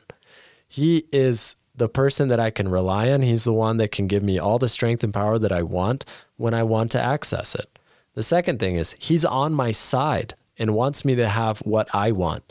He 0.68 1.06
is 1.14 1.56
the 1.74 1.88
person 1.88 2.28
that 2.28 2.42
I 2.42 2.52
can 2.52 2.68
rely 2.68 3.10
on. 3.10 3.22
He's 3.22 3.46
the 3.46 3.54
one 3.54 3.78
that 3.78 3.94
can 3.94 4.08
give 4.08 4.22
me 4.22 4.38
all 4.38 4.60
the 4.60 4.68
strength 4.68 5.02
and 5.02 5.14
power 5.14 5.40
that 5.40 5.54
I 5.54 5.64
want 5.64 6.04
when 6.36 6.54
I 6.54 6.62
want 6.62 6.92
to 6.92 7.02
access 7.02 7.56
it. 7.56 7.80
The 8.16 8.24
second 8.24 8.60
thing 8.60 8.76
is, 8.76 8.98
He's 9.00 9.24
on 9.24 9.54
my 9.54 9.72
side 9.72 10.34
and 10.58 10.76
wants 10.76 11.06
me 11.06 11.16
to 11.16 11.30
have 11.30 11.60
what 11.60 11.88
I 11.96 12.12
want 12.12 12.44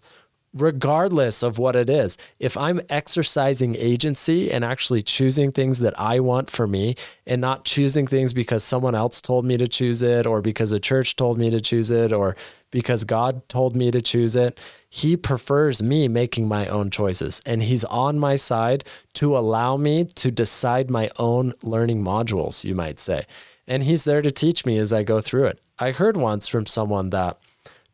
regardless 0.54 1.42
of 1.42 1.58
what 1.58 1.76
it 1.76 1.90
is. 1.90 2.16
If 2.38 2.56
I'm 2.56 2.80
exercising 2.88 3.76
agency 3.76 4.50
and 4.50 4.64
actually 4.64 5.02
choosing 5.02 5.52
things 5.52 5.78
that 5.80 5.98
I 5.98 6.20
want 6.20 6.50
for 6.50 6.66
me 6.66 6.94
and 7.26 7.40
not 7.40 7.64
choosing 7.64 8.06
things 8.06 8.32
because 8.32 8.64
someone 8.64 8.94
else 8.94 9.20
told 9.20 9.44
me 9.44 9.56
to 9.58 9.68
choose 9.68 10.02
it 10.02 10.26
or 10.26 10.40
because 10.40 10.72
a 10.72 10.80
church 10.80 11.16
told 11.16 11.38
me 11.38 11.50
to 11.50 11.60
choose 11.60 11.90
it 11.90 12.12
or 12.12 12.36
because 12.70 13.04
God 13.04 13.48
told 13.48 13.76
me 13.76 13.90
to 13.90 14.00
choose 14.00 14.36
it, 14.36 14.58
He 14.88 15.16
prefers 15.16 15.82
me 15.82 16.08
making 16.08 16.48
my 16.48 16.66
own 16.66 16.90
choices. 16.90 17.40
And 17.46 17.62
He's 17.62 17.84
on 17.84 18.18
my 18.18 18.36
side 18.36 18.84
to 19.14 19.36
allow 19.36 19.76
me 19.76 20.04
to 20.04 20.30
decide 20.30 20.90
my 20.90 21.10
own 21.18 21.54
learning 21.62 22.02
modules, 22.02 22.64
you 22.64 22.74
might 22.74 23.00
say. 23.00 23.24
And 23.66 23.82
He's 23.82 24.04
there 24.04 24.22
to 24.22 24.30
teach 24.30 24.66
me 24.66 24.78
as 24.78 24.92
I 24.92 25.02
go 25.02 25.20
through 25.20 25.46
it. 25.46 25.60
I 25.78 25.92
heard 25.92 26.16
once 26.16 26.48
from 26.48 26.66
someone 26.66 27.10
that 27.10 27.38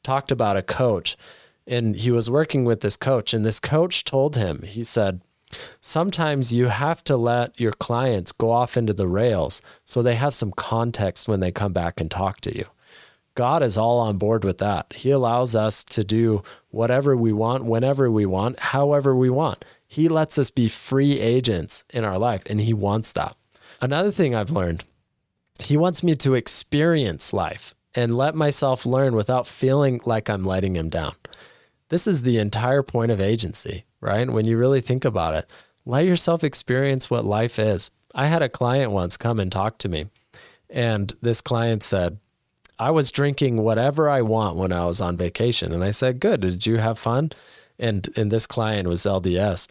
talked 0.02 0.30
about 0.30 0.56
a 0.56 0.62
coach 0.62 1.16
and 1.66 1.96
he 1.96 2.11
was 2.11 2.31
working 2.31 2.64
with 2.64 2.81
this 2.81 2.96
coach 2.96 3.33
and 3.35 3.44
this 3.44 3.61
coach 3.61 4.05
told 4.05 4.37
him 4.37 4.62
he 4.62 4.85
said 4.85 5.20
sometimes 5.81 6.53
you 6.53 6.66
have 6.66 7.03
to 7.05 7.16
let 7.16 7.59
your 7.61 7.72
clients 7.72 8.33
go 8.33 8.50
off 8.50 8.77
into 8.77 8.92
the 8.92 9.09
rails 9.09 9.62
so 9.85 10.03
they 10.03 10.14
have 10.14 10.35
some 10.35 10.53
context 10.53 11.29
when 11.29 11.40
they 11.40 11.53
come 11.53 11.72
back 11.72 12.00
and 12.00 12.11
talk 12.11 12.40
to 12.40 12.57
you. 12.57 12.66
God 13.37 13.62
is 13.62 13.77
all 13.77 13.98
on 13.98 14.16
board 14.16 14.44
with 14.44 14.59
that. 14.59 14.92
He 14.92 15.11
allows 15.11 15.57
us 15.57 15.83
to 15.85 16.05
do 16.05 16.42
whatever 16.70 17.16
we 17.16 17.33
want 17.33 17.64
whenever 17.64 18.11
we 18.11 18.27
want 18.27 18.61
however 18.61 19.14
we 19.14 19.29
want. 19.29 19.64
He 19.87 20.09
lets 20.09 20.38
us 20.38 20.50
be 20.50 20.68
free 20.68 21.20
agents 21.20 21.85
in 21.90 22.05
our 22.05 22.18
life 22.18 22.42
and 22.46 22.61
he 22.61 22.72
wants 22.72 23.12
that. 23.12 23.37
Another 23.81 24.11
thing 24.11 24.35
i've 24.35 24.50
learned 24.50 24.85
he 25.61 25.77
wants 25.77 26.03
me 26.03 26.14
to 26.16 26.35
experience 26.35 27.33
life 27.33 27.74
and 27.94 28.16
let 28.16 28.35
myself 28.35 28.85
learn 28.85 29.14
without 29.14 29.46
feeling 29.46 30.00
like 30.05 30.29
i'm 30.29 30.44
letting 30.44 30.74
him 30.77 30.88
down 30.88 31.14
this 31.88 32.06
is 32.06 32.22
the 32.22 32.38
entire 32.38 32.82
point 32.82 33.10
of 33.10 33.20
agency, 33.20 33.84
right? 34.00 34.28
When 34.28 34.46
you 34.46 34.56
really 34.56 34.80
think 34.80 35.04
about 35.04 35.34
it, 35.34 35.46
let 35.86 36.06
yourself 36.06 36.42
experience 36.42 37.10
what 37.10 37.24
life 37.24 37.58
is. 37.58 37.90
I 38.14 38.26
had 38.26 38.42
a 38.42 38.48
client 38.48 38.92
once 38.92 39.16
come 39.16 39.40
and 39.40 39.50
talk 39.50 39.78
to 39.78 39.88
me, 39.88 40.06
and 40.70 41.12
this 41.20 41.40
client 41.40 41.82
said, 41.82 42.18
I 42.78 42.90
was 42.90 43.12
drinking 43.12 43.62
whatever 43.62 44.08
I 44.08 44.22
want 44.22 44.56
when 44.56 44.72
I 44.72 44.84
was 44.86 45.00
on 45.00 45.16
vacation. 45.16 45.72
And 45.72 45.84
I 45.84 45.90
said, 45.90 46.20
Good. 46.20 46.40
Did 46.40 46.66
you 46.66 46.78
have 46.78 46.98
fun? 46.98 47.30
And 47.78 48.08
and 48.16 48.30
this 48.30 48.46
client 48.46 48.88
was 48.88 49.02
LDS. 49.02 49.68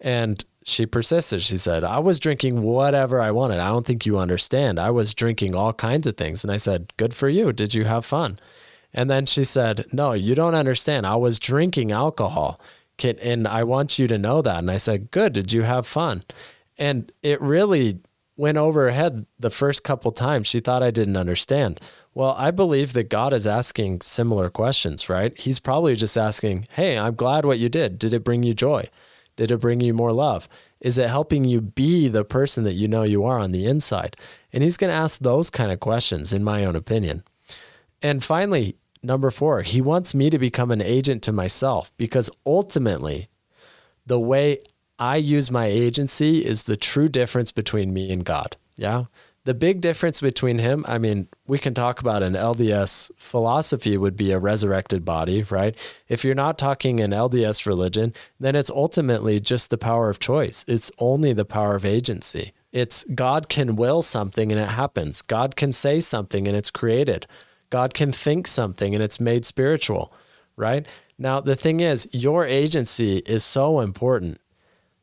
And 0.00 0.44
she 0.64 0.86
persisted. 0.86 1.42
She 1.42 1.58
said, 1.58 1.84
I 1.84 1.98
was 1.98 2.18
drinking 2.18 2.62
whatever 2.62 3.20
I 3.20 3.30
wanted. 3.30 3.60
I 3.60 3.68
don't 3.68 3.86
think 3.86 4.06
you 4.06 4.18
understand. 4.18 4.78
I 4.78 4.90
was 4.90 5.14
drinking 5.14 5.54
all 5.54 5.72
kinds 5.72 6.06
of 6.06 6.16
things. 6.16 6.44
And 6.44 6.52
I 6.52 6.56
said, 6.56 6.92
Good 6.96 7.14
for 7.14 7.28
you. 7.28 7.52
Did 7.52 7.74
you 7.74 7.84
have 7.84 8.04
fun? 8.04 8.38
And 8.94 9.10
then 9.10 9.26
she 9.26 9.44
said, 9.44 9.86
No, 9.92 10.12
you 10.12 10.34
don't 10.34 10.54
understand. 10.54 11.06
I 11.06 11.16
was 11.16 11.38
drinking 11.38 11.92
alcohol. 11.92 12.58
And 13.02 13.48
I 13.48 13.64
want 13.64 13.98
you 13.98 14.06
to 14.06 14.16
know 14.16 14.40
that. 14.40 14.58
And 14.60 14.70
I 14.70 14.76
said, 14.76 15.10
Good. 15.10 15.32
Did 15.32 15.52
you 15.52 15.62
have 15.62 15.86
fun? 15.86 16.24
And 16.78 17.10
it 17.22 17.40
really 17.40 18.00
went 18.36 18.58
over 18.58 18.84
her 18.84 18.90
head 18.90 19.26
the 19.38 19.50
first 19.50 19.84
couple 19.84 20.10
times. 20.10 20.46
She 20.46 20.60
thought 20.60 20.82
I 20.82 20.90
didn't 20.90 21.16
understand. 21.16 21.80
Well, 22.14 22.34
I 22.38 22.50
believe 22.50 22.92
that 22.94 23.08
God 23.08 23.32
is 23.32 23.46
asking 23.46 24.00
similar 24.00 24.50
questions, 24.50 25.08
right? 25.08 25.36
He's 25.36 25.60
probably 25.60 25.94
just 25.96 26.16
asking, 26.16 26.68
Hey, 26.70 26.96
I'm 26.96 27.16
glad 27.16 27.44
what 27.44 27.58
you 27.58 27.68
did. 27.68 27.98
Did 27.98 28.12
it 28.12 28.24
bring 28.24 28.44
you 28.44 28.54
joy? 28.54 28.88
Did 29.36 29.50
it 29.50 29.58
bring 29.58 29.80
you 29.80 29.92
more 29.92 30.12
love? 30.12 30.48
Is 30.80 30.98
it 30.98 31.08
helping 31.08 31.44
you 31.44 31.60
be 31.60 32.06
the 32.08 32.24
person 32.24 32.62
that 32.64 32.74
you 32.74 32.86
know 32.86 33.02
you 33.02 33.24
are 33.24 33.38
on 33.38 33.50
the 33.50 33.66
inside? 33.66 34.16
And 34.52 34.62
he's 34.62 34.76
going 34.76 34.90
to 34.90 34.96
ask 34.96 35.18
those 35.18 35.50
kind 35.50 35.72
of 35.72 35.80
questions, 35.80 36.32
in 36.32 36.44
my 36.44 36.64
own 36.64 36.76
opinion. 36.76 37.24
And 38.00 38.22
finally, 38.22 38.76
number 39.04 39.30
four, 39.30 39.62
he 39.62 39.80
wants 39.80 40.14
me 40.14 40.30
to 40.30 40.38
become 40.38 40.70
an 40.70 40.80
agent 40.80 41.22
to 41.24 41.32
myself 41.32 41.92
because 41.96 42.30
ultimately, 42.46 43.28
the 44.06 44.20
way 44.20 44.58
I 44.98 45.16
use 45.16 45.50
my 45.50 45.66
agency 45.66 46.44
is 46.44 46.64
the 46.64 46.76
true 46.76 47.08
difference 47.08 47.52
between 47.52 47.92
me 47.92 48.12
and 48.12 48.24
God. 48.24 48.56
Yeah. 48.76 49.04
The 49.44 49.54
big 49.54 49.82
difference 49.82 50.22
between 50.22 50.58
him, 50.58 50.86
I 50.88 50.96
mean, 50.96 51.28
we 51.46 51.58
can 51.58 51.74
talk 51.74 52.00
about 52.00 52.22
an 52.22 52.32
LDS 52.32 53.10
philosophy 53.18 53.98
would 53.98 54.16
be 54.16 54.32
a 54.32 54.38
resurrected 54.38 55.04
body, 55.04 55.42
right? 55.42 55.76
If 56.08 56.24
you're 56.24 56.34
not 56.34 56.56
talking 56.56 56.98
an 56.98 57.10
LDS 57.10 57.66
religion, 57.66 58.14
then 58.40 58.56
it's 58.56 58.70
ultimately 58.70 59.40
just 59.40 59.68
the 59.68 59.76
power 59.76 60.08
of 60.08 60.18
choice. 60.18 60.64
It's 60.66 60.90
only 60.98 61.34
the 61.34 61.44
power 61.44 61.74
of 61.74 61.84
agency. 61.84 62.52
It's 62.72 63.04
God 63.14 63.50
can 63.50 63.76
will 63.76 64.00
something 64.00 64.50
and 64.50 64.60
it 64.60 64.68
happens. 64.68 65.20
God 65.20 65.56
can 65.56 65.72
say 65.72 66.00
something 66.00 66.48
and 66.48 66.56
it's 66.56 66.70
created. 66.70 67.26
God 67.74 67.92
can 67.92 68.12
think 68.12 68.46
something 68.46 68.94
and 68.94 69.02
it's 69.02 69.18
made 69.18 69.44
spiritual, 69.44 70.12
right? 70.54 70.86
Now, 71.18 71.40
the 71.40 71.56
thing 71.56 71.80
is, 71.80 72.08
your 72.12 72.46
agency 72.46 73.16
is 73.26 73.42
so 73.42 73.80
important 73.80 74.40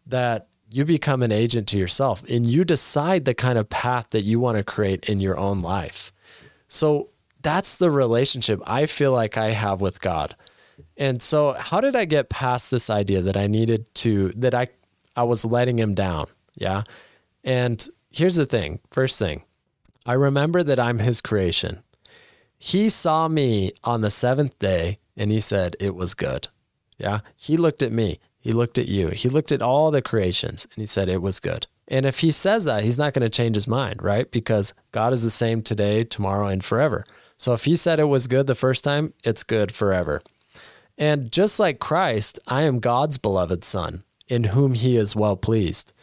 that 0.05 0.47
you 0.69 0.85
become 0.85 1.21
an 1.21 1.33
agent 1.33 1.67
to 1.67 1.77
yourself 1.77 2.23
and 2.29 2.47
you 2.47 2.63
decide 2.63 3.25
the 3.25 3.33
kind 3.33 3.57
of 3.59 3.69
path 3.69 4.11
that 4.11 4.21
you 4.21 4.39
want 4.39 4.55
to 4.55 4.63
create 4.63 5.09
in 5.09 5.19
your 5.19 5.37
own 5.37 5.59
life. 5.59 6.13
So 6.69 7.09
that's 7.41 7.75
the 7.75 7.91
relationship 7.91 8.61
I 8.65 8.85
feel 8.85 9.11
like 9.11 9.35
I 9.37 9.47
have 9.47 9.81
with 9.81 9.99
God. 9.99 10.37
And 10.95 11.21
so 11.21 11.51
how 11.59 11.81
did 11.81 11.97
I 11.97 12.05
get 12.05 12.29
past 12.29 12.71
this 12.71 12.89
idea 12.89 13.21
that 13.21 13.35
I 13.35 13.47
needed 13.47 13.93
to 13.95 14.29
that 14.37 14.53
I 14.53 14.69
I 15.17 15.23
was 15.23 15.43
letting 15.43 15.77
him 15.77 15.93
down? 15.93 16.27
Yeah. 16.55 16.83
And 17.43 17.85
here's 18.11 18.37
the 18.37 18.45
thing. 18.45 18.79
First 18.91 19.19
thing, 19.19 19.43
I 20.05 20.13
remember 20.13 20.63
that 20.63 20.79
I'm 20.79 20.99
his 20.99 21.19
creation. 21.19 21.83
He 22.63 22.89
saw 22.89 23.27
me 23.27 23.71
on 23.83 24.01
the 24.01 24.11
seventh 24.11 24.59
day 24.59 24.99
and 25.17 25.31
he 25.31 25.39
said, 25.39 25.75
It 25.79 25.95
was 25.95 26.13
good. 26.13 26.47
Yeah. 26.95 27.21
He 27.35 27.57
looked 27.57 27.81
at 27.81 27.91
me. 27.91 28.19
He 28.39 28.51
looked 28.51 28.77
at 28.77 28.87
you. 28.87 29.07
He 29.07 29.29
looked 29.29 29.51
at 29.51 29.63
all 29.63 29.89
the 29.89 30.03
creations 30.03 30.65
and 30.65 30.79
he 30.79 30.85
said, 30.85 31.09
It 31.09 31.23
was 31.23 31.39
good. 31.39 31.65
And 31.87 32.05
if 32.05 32.19
he 32.19 32.29
says 32.29 32.65
that, 32.65 32.83
he's 32.83 32.99
not 32.99 33.13
going 33.13 33.23
to 33.23 33.29
change 33.29 33.55
his 33.55 33.67
mind, 33.67 34.03
right? 34.03 34.29
Because 34.29 34.75
God 34.91 35.11
is 35.11 35.23
the 35.23 35.31
same 35.31 35.63
today, 35.63 36.03
tomorrow, 36.03 36.45
and 36.45 36.63
forever. 36.63 37.03
So 37.35 37.53
if 37.53 37.65
he 37.65 37.75
said 37.75 37.99
it 37.99 38.03
was 38.03 38.27
good 38.27 38.45
the 38.45 38.53
first 38.53 38.83
time, 38.83 39.15
it's 39.23 39.43
good 39.43 39.71
forever. 39.71 40.21
And 40.99 41.31
just 41.31 41.59
like 41.59 41.79
Christ, 41.79 42.37
I 42.45 42.61
am 42.61 42.77
God's 42.77 43.17
beloved 43.17 43.63
Son, 43.63 44.03
in 44.27 44.43
whom 44.43 44.75
he 44.75 44.97
is 44.97 45.15
well 45.15 45.35
pleased. 45.35 45.93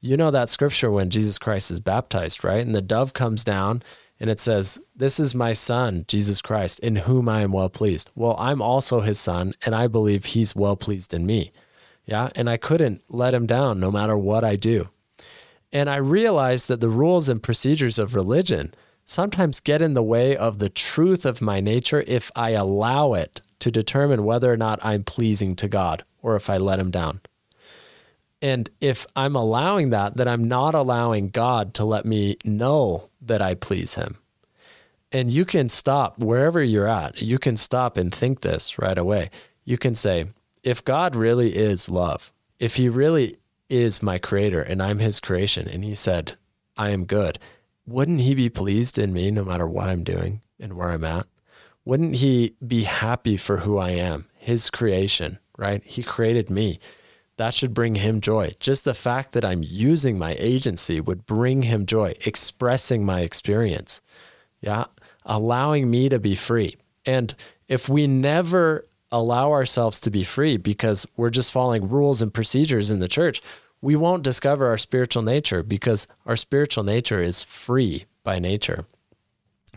You 0.00 0.16
know 0.16 0.30
that 0.30 0.48
scripture 0.48 0.92
when 0.92 1.10
Jesus 1.10 1.38
Christ 1.38 1.72
is 1.72 1.80
baptized, 1.80 2.44
right? 2.44 2.64
And 2.64 2.72
the 2.72 2.82
dove 2.82 3.14
comes 3.14 3.42
down 3.42 3.82
and 4.20 4.30
it 4.30 4.40
says, 4.40 4.78
This 4.94 5.18
is 5.18 5.34
my 5.34 5.52
son, 5.52 6.04
Jesus 6.08 6.40
Christ, 6.40 6.78
in 6.80 6.96
whom 6.96 7.28
I 7.28 7.42
am 7.42 7.52
well 7.52 7.68
pleased. 7.68 8.10
Well, 8.14 8.36
I'm 8.38 8.62
also 8.62 9.00
his 9.00 9.18
son, 9.18 9.54
and 9.64 9.74
I 9.74 9.86
believe 9.86 10.26
he's 10.26 10.54
well 10.54 10.76
pleased 10.76 11.12
in 11.12 11.26
me. 11.26 11.52
Yeah. 12.06 12.30
And 12.34 12.48
I 12.48 12.56
couldn't 12.56 13.02
let 13.08 13.34
him 13.34 13.46
down 13.46 13.80
no 13.80 13.90
matter 13.90 14.16
what 14.16 14.44
I 14.44 14.56
do. 14.56 14.88
And 15.72 15.90
I 15.90 15.96
realized 15.96 16.68
that 16.68 16.80
the 16.80 16.88
rules 16.88 17.28
and 17.28 17.42
procedures 17.42 17.98
of 17.98 18.14
religion 18.14 18.74
sometimes 19.04 19.60
get 19.60 19.82
in 19.82 19.94
the 19.94 20.02
way 20.02 20.36
of 20.36 20.58
the 20.58 20.68
truth 20.68 21.26
of 21.26 21.42
my 21.42 21.60
nature 21.60 22.04
if 22.06 22.30
I 22.36 22.50
allow 22.50 23.14
it 23.14 23.40
to 23.60 23.70
determine 23.70 24.24
whether 24.24 24.52
or 24.52 24.56
not 24.56 24.78
I'm 24.84 25.04
pleasing 25.04 25.56
to 25.56 25.68
God 25.68 26.04
or 26.22 26.36
if 26.36 26.48
I 26.48 26.58
let 26.58 26.78
him 26.78 26.90
down. 26.90 27.20
And 28.44 28.68
if 28.78 29.06
I'm 29.16 29.36
allowing 29.36 29.88
that, 29.88 30.18
then 30.18 30.28
I'm 30.28 30.44
not 30.44 30.74
allowing 30.74 31.30
God 31.30 31.72
to 31.74 31.84
let 31.86 32.04
me 32.04 32.36
know 32.44 33.08
that 33.22 33.40
I 33.40 33.54
please 33.54 33.94
him. 33.94 34.18
And 35.10 35.30
you 35.30 35.46
can 35.46 35.70
stop 35.70 36.18
wherever 36.18 36.62
you're 36.62 36.86
at. 36.86 37.22
You 37.22 37.38
can 37.38 37.56
stop 37.56 37.96
and 37.96 38.14
think 38.14 38.42
this 38.42 38.78
right 38.78 38.98
away. 38.98 39.30
You 39.64 39.78
can 39.78 39.94
say, 39.94 40.26
if 40.62 40.84
God 40.84 41.16
really 41.16 41.56
is 41.56 41.88
love, 41.88 42.34
if 42.58 42.76
he 42.76 42.86
really 42.90 43.38
is 43.70 44.02
my 44.02 44.18
creator 44.18 44.60
and 44.60 44.82
I'm 44.82 44.98
his 44.98 45.20
creation, 45.20 45.66
and 45.66 45.82
he 45.82 45.94
said, 45.94 46.36
I 46.76 46.90
am 46.90 47.06
good, 47.06 47.38
wouldn't 47.86 48.20
he 48.20 48.34
be 48.34 48.50
pleased 48.50 48.98
in 48.98 49.14
me 49.14 49.30
no 49.30 49.42
matter 49.42 49.66
what 49.66 49.88
I'm 49.88 50.04
doing 50.04 50.42
and 50.60 50.74
where 50.74 50.90
I'm 50.90 51.04
at? 51.04 51.26
Wouldn't 51.86 52.16
he 52.16 52.56
be 52.66 52.82
happy 52.82 53.38
for 53.38 53.58
who 53.58 53.78
I 53.78 53.92
am, 53.92 54.26
his 54.36 54.68
creation, 54.68 55.38
right? 55.56 55.82
He 55.82 56.02
created 56.02 56.50
me. 56.50 56.78
That 57.36 57.54
should 57.54 57.74
bring 57.74 57.96
him 57.96 58.20
joy. 58.20 58.52
Just 58.60 58.84
the 58.84 58.94
fact 58.94 59.32
that 59.32 59.44
I'm 59.44 59.62
using 59.62 60.18
my 60.18 60.36
agency 60.38 61.00
would 61.00 61.26
bring 61.26 61.62
him 61.62 61.86
joy, 61.86 62.14
expressing 62.24 63.04
my 63.04 63.20
experience. 63.20 64.00
Yeah 64.60 64.84
allowing 65.24 65.90
me 65.90 66.08
to 66.08 66.18
be 66.18 66.34
free. 66.34 66.76
And 67.06 67.34
if 67.68 67.88
we 67.88 68.06
never 68.06 68.84
allow 69.10 69.52
ourselves 69.52 70.00
to 70.00 70.10
be 70.10 70.24
free 70.24 70.56
because 70.56 71.06
we're 71.16 71.30
just 71.30 71.52
following 71.52 71.88
rules 71.88 72.20
and 72.20 72.34
procedures 72.34 72.90
in 72.90 72.98
the 72.98 73.08
church, 73.08 73.40
we 73.80 73.96
won't 73.96 74.22
discover 74.22 74.66
our 74.66 74.78
spiritual 74.78 75.22
nature 75.22 75.62
because 75.62 76.06
our 76.26 76.36
spiritual 76.36 76.84
nature 76.84 77.22
is 77.22 77.42
free 77.42 78.06
by 78.22 78.38
nature. 78.38 78.86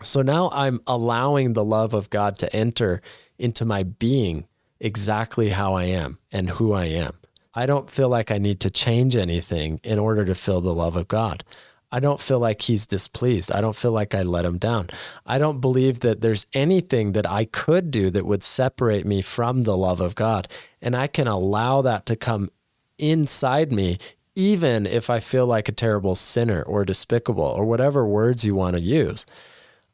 So 0.02 0.22
now 0.22 0.50
I'm 0.52 0.80
allowing 0.86 1.52
the 1.52 1.64
love 1.64 1.92
of 1.92 2.10
God 2.10 2.38
to 2.38 2.54
enter 2.54 3.02
into 3.38 3.64
my 3.64 3.82
being 3.82 4.46
exactly 4.80 5.50
how 5.50 5.74
I 5.74 5.84
am 5.84 6.18
and 6.32 6.50
who 6.50 6.72
I 6.72 6.86
am. 6.86 7.17
I 7.54 7.66
don't 7.66 7.90
feel 7.90 8.08
like 8.08 8.30
I 8.30 8.38
need 8.38 8.60
to 8.60 8.70
change 8.70 9.16
anything 9.16 9.80
in 9.82 9.98
order 9.98 10.24
to 10.24 10.34
feel 10.34 10.60
the 10.60 10.74
love 10.74 10.96
of 10.96 11.08
God. 11.08 11.44
I 11.90 12.00
don't 12.00 12.20
feel 12.20 12.38
like 12.38 12.62
he's 12.62 12.86
displeased. 12.86 13.50
I 13.50 13.62
don't 13.62 13.76
feel 13.76 13.92
like 13.92 14.14
I 14.14 14.22
let 14.22 14.44
him 14.44 14.58
down. 14.58 14.90
I 15.24 15.38
don't 15.38 15.60
believe 15.60 16.00
that 16.00 16.20
there's 16.20 16.46
anything 16.52 17.12
that 17.12 17.28
I 17.28 17.46
could 17.46 17.90
do 17.90 18.10
that 18.10 18.26
would 18.26 18.42
separate 18.42 19.06
me 19.06 19.22
from 19.22 19.62
the 19.62 19.76
love 19.76 20.00
of 20.00 20.14
God. 20.14 20.48
And 20.82 20.94
I 20.94 21.06
can 21.06 21.26
allow 21.26 21.80
that 21.82 22.04
to 22.06 22.16
come 22.16 22.50
inside 22.98 23.72
me, 23.72 23.98
even 24.34 24.86
if 24.86 25.08
I 25.08 25.18
feel 25.18 25.46
like 25.46 25.68
a 25.68 25.72
terrible 25.72 26.14
sinner 26.14 26.62
or 26.62 26.84
despicable 26.84 27.44
or 27.44 27.64
whatever 27.64 28.06
words 28.06 28.44
you 28.44 28.54
want 28.54 28.76
to 28.76 28.82
use. 28.82 29.24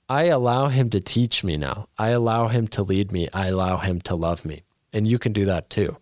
I 0.08 0.24
allow 0.24 0.66
him 0.66 0.90
to 0.90 1.00
teach 1.00 1.44
me 1.44 1.56
now. 1.56 1.88
I 1.96 2.08
allow 2.08 2.48
him 2.48 2.66
to 2.68 2.82
lead 2.82 3.12
me. 3.12 3.28
I 3.32 3.46
allow 3.46 3.76
him 3.76 4.00
to 4.02 4.16
love 4.16 4.44
me. 4.44 4.64
And 4.92 5.06
you 5.06 5.18
can 5.18 5.32
do 5.32 5.44
that 5.44 5.70
too 5.70 5.96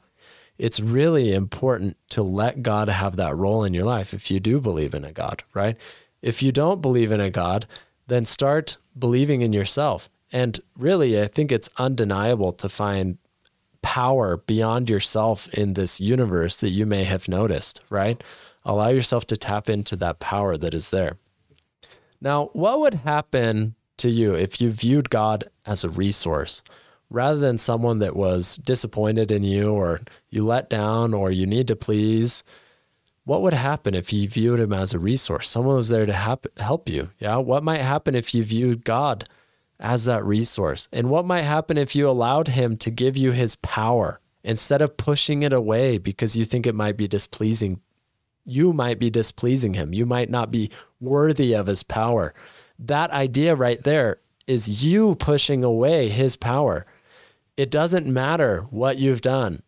it's 0.62 0.78
really 0.78 1.32
important 1.32 1.96
to 2.10 2.22
let 2.22 2.62
God 2.62 2.88
have 2.88 3.16
that 3.16 3.36
role 3.36 3.64
in 3.64 3.74
your 3.74 3.84
life 3.84 4.14
if 4.14 4.30
you 4.30 4.38
do 4.38 4.60
believe 4.60 4.94
in 4.94 5.04
a 5.04 5.10
God, 5.10 5.42
right? 5.54 5.76
If 6.22 6.40
you 6.40 6.52
don't 6.52 6.80
believe 6.80 7.10
in 7.10 7.20
a 7.20 7.30
God, 7.30 7.66
then 8.06 8.24
start 8.24 8.76
believing 8.96 9.42
in 9.42 9.52
yourself. 9.52 10.08
And 10.30 10.60
really, 10.78 11.20
I 11.20 11.26
think 11.26 11.50
it's 11.50 11.68
undeniable 11.78 12.52
to 12.52 12.68
find 12.68 13.18
power 13.82 14.36
beyond 14.36 14.88
yourself 14.88 15.52
in 15.52 15.74
this 15.74 16.00
universe 16.00 16.58
that 16.58 16.70
you 16.70 16.86
may 16.86 17.02
have 17.02 17.26
noticed, 17.26 17.82
right? 17.90 18.22
Allow 18.64 18.90
yourself 18.90 19.26
to 19.26 19.36
tap 19.36 19.68
into 19.68 19.96
that 19.96 20.20
power 20.20 20.56
that 20.56 20.74
is 20.74 20.92
there. 20.92 21.16
Now, 22.20 22.50
what 22.52 22.78
would 22.78 22.94
happen 22.94 23.74
to 23.96 24.08
you 24.08 24.34
if 24.34 24.60
you 24.60 24.70
viewed 24.70 25.10
God 25.10 25.42
as 25.66 25.82
a 25.82 25.90
resource? 25.90 26.62
Rather 27.12 27.38
than 27.38 27.58
someone 27.58 27.98
that 28.00 28.16
was 28.16 28.56
disappointed 28.58 29.30
in 29.30 29.44
you 29.44 29.70
or 29.70 30.00
you 30.30 30.44
let 30.44 30.70
down 30.70 31.12
or 31.14 31.30
you 31.30 31.46
need 31.46 31.68
to 31.68 31.76
please, 31.76 32.42
what 33.24 33.42
would 33.42 33.52
happen 33.52 33.94
if 33.94 34.12
you 34.12 34.28
viewed 34.28 34.60
him 34.60 34.72
as 34.72 34.92
a 34.92 34.98
resource? 34.98 35.48
Someone 35.48 35.76
was 35.76 35.88
there 35.88 36.06
to 36.06 36.12
hap- 36.12 36.58
help 36.58 36.88
you. 36.88 37.10
Yeah. 37.18 37.36
What 37.36 37.62
might 37.62 37.80
happen 37.80 38.14
if 38.14 38.34
you 38.34 38.42
viewed 38.42 38.84
God 38.84 39.28
as 39.78 40.06
that 40.06 40.24
resource? 40.24 40.88
And 40.92 41.10
what 41.10 41.24
might 41.24 41.42
happen 41.42 41.78
if 41.78 41.94
you 41.94 42.08
allowed 42.08 42.48
him 42.48 42.76
to 42.78 42.90
give 42.90 43.16
you 43.16 43.32
his 43.32 43.56
power 43.56 44.20
instead 44.42 44.82
of 44.82 44.96
pushing 44.96 45.42
it 45.42 45.52
away 45.52 45.98
because 45.98 46.36
you 46.36 46.44
think 46.44 46.66
it 46.66 46.74
might 46.74 46.96
be 46.96 47.06
displeasing? 47.06 47.80
You 48.44 48.72
might 48.72 48.98
be 48.98 49.10
displeasing 49.10 49.74
him. 49.74 49.92
You 49.92 50.04
might 50.04 50.30
not 50.30 50.50
be 50.50 50.70
worthy 51.00 51.54
of 51.54 51.68
his 51.68 51.84
power. 51.84 52.34
That 52.76 53.12
idea 53.12 53.54
right 53.54 53.80
there 53.80 54.18
is 54.48 54.84
you 54.84 55.14
pushing 55.14 55.62
away 55.62 56.08
his 56.08 56.34
power. 56.34 56.86
It 57.56 57.70
doesn't 57.70 58.06
matter 58.06 58.62
what 58.70 58.98
you've 58.98 59.20
done, 59.20 59.62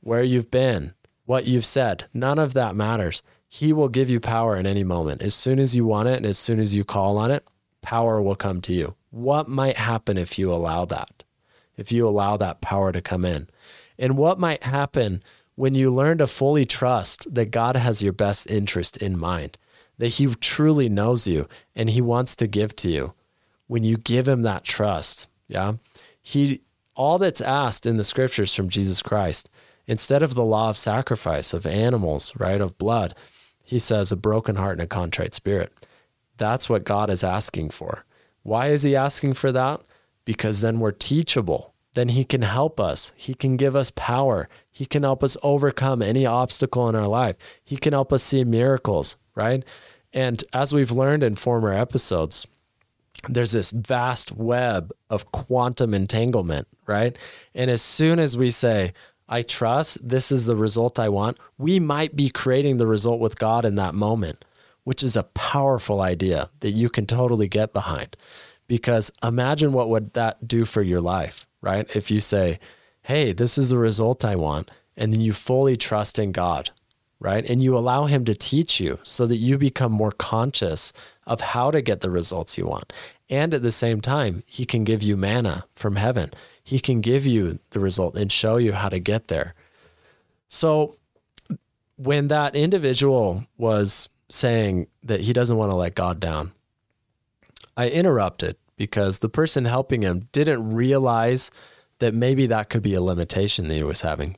where 0.00 0.22
you've 0.22 0.50
been, 0.50 0.92
what 1.24 1.46
you've 1.46 1.64
said. 1.64 2.04
None 2.12 2.38
of 2.38 2.54
that 2.54 2.76
matters. 2.76 3.22
He 3.48 3.72
will 3.72 3.88
give 3.88 4.10
you 4.10 4.20
power 4.20 4.56
in 4.56 4.66
any 4.66 4.84
moment. 4.84 5.22
As 5.22 5.34
soon 5.34 5.58
as 5.58 5.74
you 5.74 5.86
want 5.86 6.08
it 6.08 6.18
and 6.18 6.26
as 6.26 6.38
soon 6.38 6.60
as 6.60 6.74
you 6.74 6.84
call 6.84 7.16
on 7.16 7.30
it, 7.30 7.46
power 7.82 8.20
will 8.20 8.36
come 8.36 8.60
to 8.62 8.74
you. 8.74 8.94
What 9.10 9.48
might 9.48 9.76
happen 9.76 10.18
if 10.18 10.38
you 10.38 10.52
allow 10.52 10.84
that? 10.86 11.24
If 11.76 11.90
you 11.90 12.06
allow 12.06 12.36
that 12.36 12.60
power 12.60 12.92
to 12.92 13.00
come 13.00 13.24
in? 13.24 13.48
And 13.98 14.18
what 14.18 14.38
might 14.38 14.64
happen 14.64 15.22
when 15.54 15.74
you 15.74 15.90
learn 15.90 16.18
to 16.18 16.26
fully 16.26 16.66
trust 16.66 17.32
that 17.34 17.50
God 17.50 17.74
has 17.74 18.02
your 18.02 18.12
best 18.12 18.50
interest 18.50 18.98
in 18.98 19.18
mind, 19.18 19.56
that 19.98 20.08
He 20.08 20.26
truly 20.34 20.88
knows 20.88 21.26
you 21.26 21.48
and 21.74 21.90
He 21.90 22.02
wants 22.02 22.36
to 22.36 22.46
give 22.46 22.76
to 22.76 22.90
you? 22.90 23.14
When 23.66 23.82
you 23.82 23.96
give 23.96 24.28
Him 24.28 24.42
that 24.42 24.64
trust, 24.64 25.28
yeah, 25.48 25.74
He 26.22 26.60
all 27.00 27.16
that's 27.16 27.40
asked 27.40 27.86
in 27.86 27.96
the 27.96 28.04
scriptures 28.04 28.54
from 28.54 28.68
Jesus 28.68 29.00
Christ, 29.00 29.48
instead 29.86 30.22
of 30.22 30.34
the 30.34 30.44
law 30.44 30.68
of 30.68 30.76
sacrifice 30.76 31.54
of 31.54 31.66
animals, 31.66 32.34
right, 32.36 32.60
of 32.60 32.76
blood, 32.76 33.14
he 33.64 33.78
says 33.78 34.12
a 34.12 34.16
broken 34.16 34.56
heart 34.56 34.72
and 34.72 34.82
a 34.82 34.86
contrite 34.86 35.32
spirit. 35.32 35.72
That's 36.36 36.68
what 36.68 36.84
God 36.84 37.08
is 37.08 37.24
asking 37.24 37.70
for. 37.70 38.04
Why 38.42 38.66
is 38.66 38.82
he 38.82 38.94
asking 38.94 39.32
for 39.32 39.50
that? 39.50 39.80
Because 40.26 40.60
then 40.60 40.78
we're 40.78 40.90
teachable. 40.90 41.72
Then 41.94 42.10
he 42.10 42.22
can 42.22 42.42
help 42.42 42.78
us. 42.78 43.12
He 43.16 43.32
can 43.32 43.56
give 43.56 43.74
us 43.74 43.90
power. 43.92 44.46
He 44.70 44.84
can 44.84 45.02
help 45.02 45.24
us 45.24 45.38
overcome 45.42 46.02
any 46.02 46.26
obstacle 46.26 46.86
in 46.90 46.94
our 46.94 47.08
life. 47.08 47.62
He 47.64 47.78
can 47.78 47.94
help 47.94 48.12
us 48.12 48.22
see 48.22 48.44
miracles, 48.44 49.16
right? 49.34 49.64
And 50.12 50.44
as 50.52 50.74
we've 50.74 50.92
learned 50.92 51.22
in 51.22 51.36
former 51.36 51.72
episodes, 51.72 52.46
there's 53.28 53.52
this 53.52 53.70
vast 53.70 54.32
web 54.32 54.92
of 55.08 55.30
quantum 55.32 55.94
entanglement, 55.94 56.68
right? 56.86 57.16
And 57.54 57.70
as 57.70 57.82
soon 57.82 58.18
as 58.18 58.36
we 58.36 58.50
say, 58.50 58.92
I 59.28 59.42
trust 59.42 59.98
this 60.06 60.32
is 60.32 60.46
the 60.46 60.56
result 60.56 60.98
I 60.98 61.08
want, 61.08 61.38
we 61.56 61.78
might 61.78 62.16
be 62.16 62.30
creating 62.30 62.78
the 62.78 62.86
result 62.86 63.20
with 63.20 63.38
God 63.38 63.64
in 63.64 63.76
that 63.76 63.94
moment, 63.94 64.44
which 64.84 65.02
is 65.02 65.16
a 65.16 65.22
powerful 65.22 66.00
idea 66.00 66.50
that 66.60 66.72
you 66.72 66.88
can 66.88 67.06
totally 67.06 67.48
get 67.48 67.72
behind. 67.72 68.16
Because 68.66 69.12
imagine 69.22 69.72
what 69.72 69.88
would 69.88 70.14
that 70.14 70.48
do 70.48 70.64
for 70.64 70.82
your 70.82 71.00
life, 71.00 71.46
right? 71.60 71.88
If 71.94 72.10
you 72.10 72.20
say, 72.20 72.58
"Hey, 73.02 73.32
this 73.32 73.56
is 73.58 73.70
the 73.70 73.78
result 73.78 74.24
I 74.24 74.36
want," 74.36 74.70
and 74.96 75.12
then 75.12 75.20
you 75.20 75.32
fully 75.32 75.76
trust 75.76 76.18
in 76.18 76.32
God, 76.32 76.70
right? 77.20 77.48
And 77.48 77.62
you 77.62 77.76
allow 77.76 78.06
him 78.06 78.24
to 78.24 78.34
teach 78.34 78.80
you 78.80 78.98
so 79.02 79.26
that 79.26 79.36
you 79.36 79.58
become 79.58 79.92
more 79.92 80.12
conscious 80.12 80.92
of 81.30 81.40
how 81.40 81.70
to 81.70 81.80
get 81.80 82.00
the 82.00 82.10
results 82.10 82.58
you 82.58 82.66
want. 82.66 82.92
And 83.30 83.54
at 83.54 83.62
the 83.62 83.70
same 83.70 84.00
time, 84.00 84.42
he 84.46 84.64
can 84.66 84.82
give 84.82 85.00
you 85.00 85.16
manna 85.16 85.64
from 85.72 85.94
heaven. 85.94 86.32
He 86.62 86.80
can 86.80 87.00
give 87.00 87.24
you 87.24 87.60
the 87.70 87.78
result 87.78 88.16
and 88.16 88.30
show 88.30 88.56
you 88.56 88.72
how 88.72 88.88
to 88.88 88.98
get 88.98 89.28
there. 89.28 89.54
So 90.48 90.96
when 91.96 92.26
that 92.28 92.56
individual 92.56 93.44
was 93.56 94.08
saying 94.28 94.88
that 95.04 95.20
he 95.20 95.32
doesn't 95.32 95.56
want 95.56 95.70
to 95.70 95.76
let 95.76 95.94
God 95.94 96.18
down, 96.18 96.50
I 97.76 97.88
interrupted 97.88 98.56
because 98.76 99.20
the 99.20 99.28
person 99.28 99.66
helping 99.66 100.02
him 100.02 100.28
didn't 100.32 100.74
realize 100.74 101.52
that 102.00 102.12
maybe 102.12 102.48
that 102.48 102.68
could 102.68 102.82
be 102.82 102.94
a 102.94 103.00
limitation 103.00 103.68
that 103.68 103.74
he 103.74 103.84
was 103.84 104.00
having. 104.00 104.36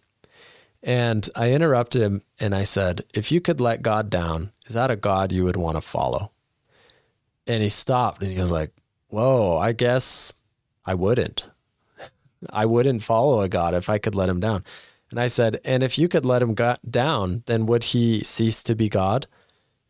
And 0.83 1.27
I 1.35 1.53
interrupted 1.53 2.03
him 2.03 2.23
and 2.39 2.55
I 2.55 2.65
said, 2.65 3.03
If 3.15 3.33
you 3.33 3.41
could 3.41 3.61
let 3.63 3.81
God 3.81 4.11
down, 4.11 4.53
is 4.67 4.75
that 4.75 4.91
a 4.91 4.97
God 4.97 5.33
you 5.33 5.45
would 5.45 5.57
want 5.57 5.77
to 5.77 5.81
follow? 5.81 6.33
And 7.47 7.63
he 7.63 7.69
stopped 7.69 8.23
and 8.23 8.33
he 8.33 8.39
was 8.39 8.51
like, 8.51 8.73
Whoa, 9.09 9.59
I 9.59 9.73
guess 9.73 10.33
I 10.87 10.95
wouldn't. 10.95 11.49
I 12.51 12.67
wouldn't 12.67 13.03
follow 13.03 13.41
a 13.41 13.49
God 13.49 13.75
if 13.75 13.89
I 13.89 13.99
could 13.99 14.15
let 14.15 14.29
him 14.29 14.41
down. 14.41 14.65
And 15.11 15.21
I 15.21 15.27
said, 15.27 15.61
And 15.65 15.83
if 15.83 15.99
you 15.99 16.09
could 16.09 16.25
let 16.25 16.43
him 16.43 16.55
down, 16.89 17.43
then 17.47 17.67
would 17.67 17.85
he 17.85 18.25
cease 18.25 18.63
to 18.65 18.75
be 18.75 18.89
God? 18.89 19.27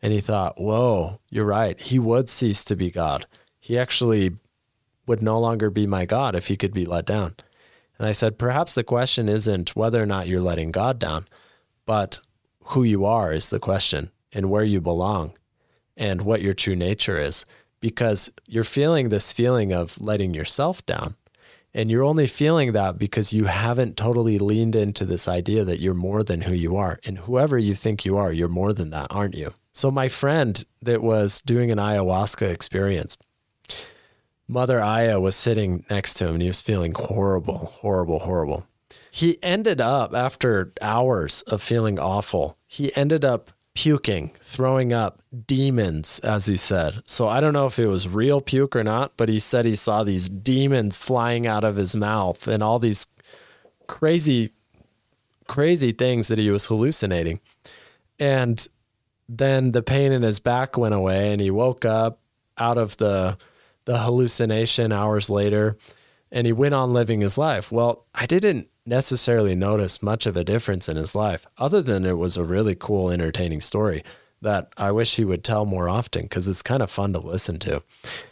And 0.01 0.13
he 0.13 0.21
thought, 0.21 0.61
Whoa, 0.61 1.21
you're 1.31 1.45
right. 1.45 1.81
He 1.81 1.99
would 1.99 2.29
cease 2.29 2.65
to 2.65 2.77
be 2.77 2.91
God. 2.91 3.27
He 3.61 3.79
actually 3.79 4.37
would 5.07 5.23
no 5.23 5.39
longer 5.39 5.71
be 5.71 5.87
my 5.87 6.05
God 6.05 6.35
if 6.35 6.49
he 6.49 6.57
could 6.57 6.75
be 6.75 6.85
let 6.85 7.07
down. 7.07 7.37
And 7.99 8.09
I 8.09 8.13
said, 8.13 8.39
perhaps 8.39 8.75
the 8.75 8.85
question 8.85 9.29
isn't 9.29 9.77
whether 9.77 10.03
or 10.03 10.07
not 10.07 10.27
you're 10.27 10.41
letting 10.41 10.73
God 10.73 10.99
down, 10.99 11.29
but 11.87 12.21
who 12.67 12.83
you 12.83 13.05
are 13.05 13.33
is 13.33 13.51
the 13.51 13.61
question 13.61 14.11
and 14.33 14.51
where 14.51 14.65
you 14.65 14.81
belong 14.81 15.35
and 15.97 16.23
what 16.23 16.43
your 16.43 16.55
true 16.55 16.77
nature 16.77 17.19
is. 17.19 17.45
Because 17.81 18.31
you're 18.47 18.65
feeling 18.65 19.09
this 19.09 19.33
feeling 19.33 19.73
of 19.73 20.01
letting 20.01 20.35
yourself 20.35 20.85
down. 20.87 21.17
And 21.75 21.91
you're 21.91 22.05
only 22.05 22.27
feeling 22.27 22.73
that 22.73 22.99
because 22.99 23.33
you 23.33 23.47
haven't 23.47 23.97
totally 23.97 24.39
leaned 24.39 24.77
into 24.77 25.05
this 25.05 25.27
idea 25.27 25.65
that 25.65 25.81
you're 25.81 25.95
more 25.95 26.23
than 26.23 26.43
who 26.43 26.55
you 26.55 26.77
are. 26.77 27.01
And 27.05 27.19
whoever 27.19 27.59
you 27.59 27.75
think 27.75 28.05
you 28.05 28.17
are, 28.19 28.33
you're 28.33 28.49
more 28.49 28.73
than 28.73 28.91
that, 28.91 29.07
aren't 29.11 29.35
you? 29.35 29.55
So, 29.73 29.91
my 29.91 30.09
friend 30.09 30.63
that 30.83 31.03
was 31.03 31.41
doing 31.41 31.71
an 31.71 31.79
ayahuasca 31.79 32.53
experience, 32.53 33.17
Mother 34.47 34.83
Aya 34.83 35.19
was 35.19 35.35
sitting 35.35 35.85
next 35.89 36.15
to 36.15 36.27
him 36.27 36.35
and 36.35 36.43
he 36.43 36.49
was 36.49 36.61
feeling 36.61 36.93
horrible, 36.95 37.67
horrible, 37.67 38.19
horrible. 38.19 38.67
He 39.11 39.43
ended 39.43 39.81
up, 39.81 40.15
after 40.15 40.73
hours 40.83 41.41
of 41.43 41.63
feeling 41.63 41.99
awful, 41.99 42.59
he 42.67 42.95
ended 42.95 43.25
up 43.25 43.51
puking, 43.75 44.33
throwing 44.43 44.93
up 44.93 45.23
demons, 45.47 46.19
as 46.21 46.47
he 46.47 46.57
said. 46.57 47.03
So 47.07 47.29
I 47.29 47.41
don't 47.41 47.53
know 47.53 47.67
if 47.67 47.79
it 47.79 47.87
was 47.87 48.09
real 48.09 48.41
puke 48.41 48.77
or 48.77 48.85
not, 48.85 49.17
but 49.17 49.29
he 49.29 49.39
said 49.39 49.65
he 49.65 49.77
saw 49.77 50.05
these 50.05 50.29
demons 50.29 50.97
flying 50.97 51.47
out 51.47 51.65
of 51.65 51.77
his 51.77 51.97
mouth 51.97 52.47
and 52.47 52.63
all 52.63 52.79
these 52.79 53.07
crazy, 53.87 54.53
crazy 55.49 55.93
things 55.93 56.29
that 56.29 56.39
he 56.39 56.51
was 56.51 56.67
hallucinating. 56.67 57.41
And 58.19 58.67
then 59.29 59.73
the 59.73 59.83
pain 59.83 60.13
in 60.13 60.23
his 60.23 60.39
back 60.41 60.77
went 60.77 60.95
away 60.95 61.33
and 61.33 61.41
he 61.41 61.51
woke 61.51 61.85
up 61.85 62.19
out 62.59 62.79
of 62.79 62.97
the 62.99 63.39
the 63.85 63.99
hallucination 63.99 64.93
hours 64.93 65.29
later 65.29 65.77
and 66.31 66.47
he 66.47 66.53
went 66.53 66.75
on 66.75 66.93
living 66.93 67.21
his 67.21 67.37
life. 67.37 67.73
Well, 67.73 68.07
I 68.15 68.27
didn't 68.27 68.69
necessarily 68.85 69.55
notice 69.55 70.03
much 70.03 70.27
of 70.27 70.37
a 70.37 70.45
difference 70.45 70.89
in 70.89 70.97
his 70.97 71.15
life, 71.15 71.47
other 71.59 71.81
than 71.81 72.05
it 72.05 72.19
was 72.19 72.37
a 72.37 72.45
really 72.45 72.75
cool, 72.75 73.11
entertaining 73.11 73.61
story 73.61 74.03
that 74.43 74.73
I 74.77 74.91
wish 74.91 75.17
he 75.17 75.25
would 75.25 75.45
tell 75.45 75.65
more 75.65 75.89
often 75.89 76.23
because 76.23 76.49
it's 76.49 76.63
kind 76.63 76.83
of 76.83 76.91
fun 76.91 77.13
to 77.13 77.21
listen 77.21 77.59
to. 77.61 77.83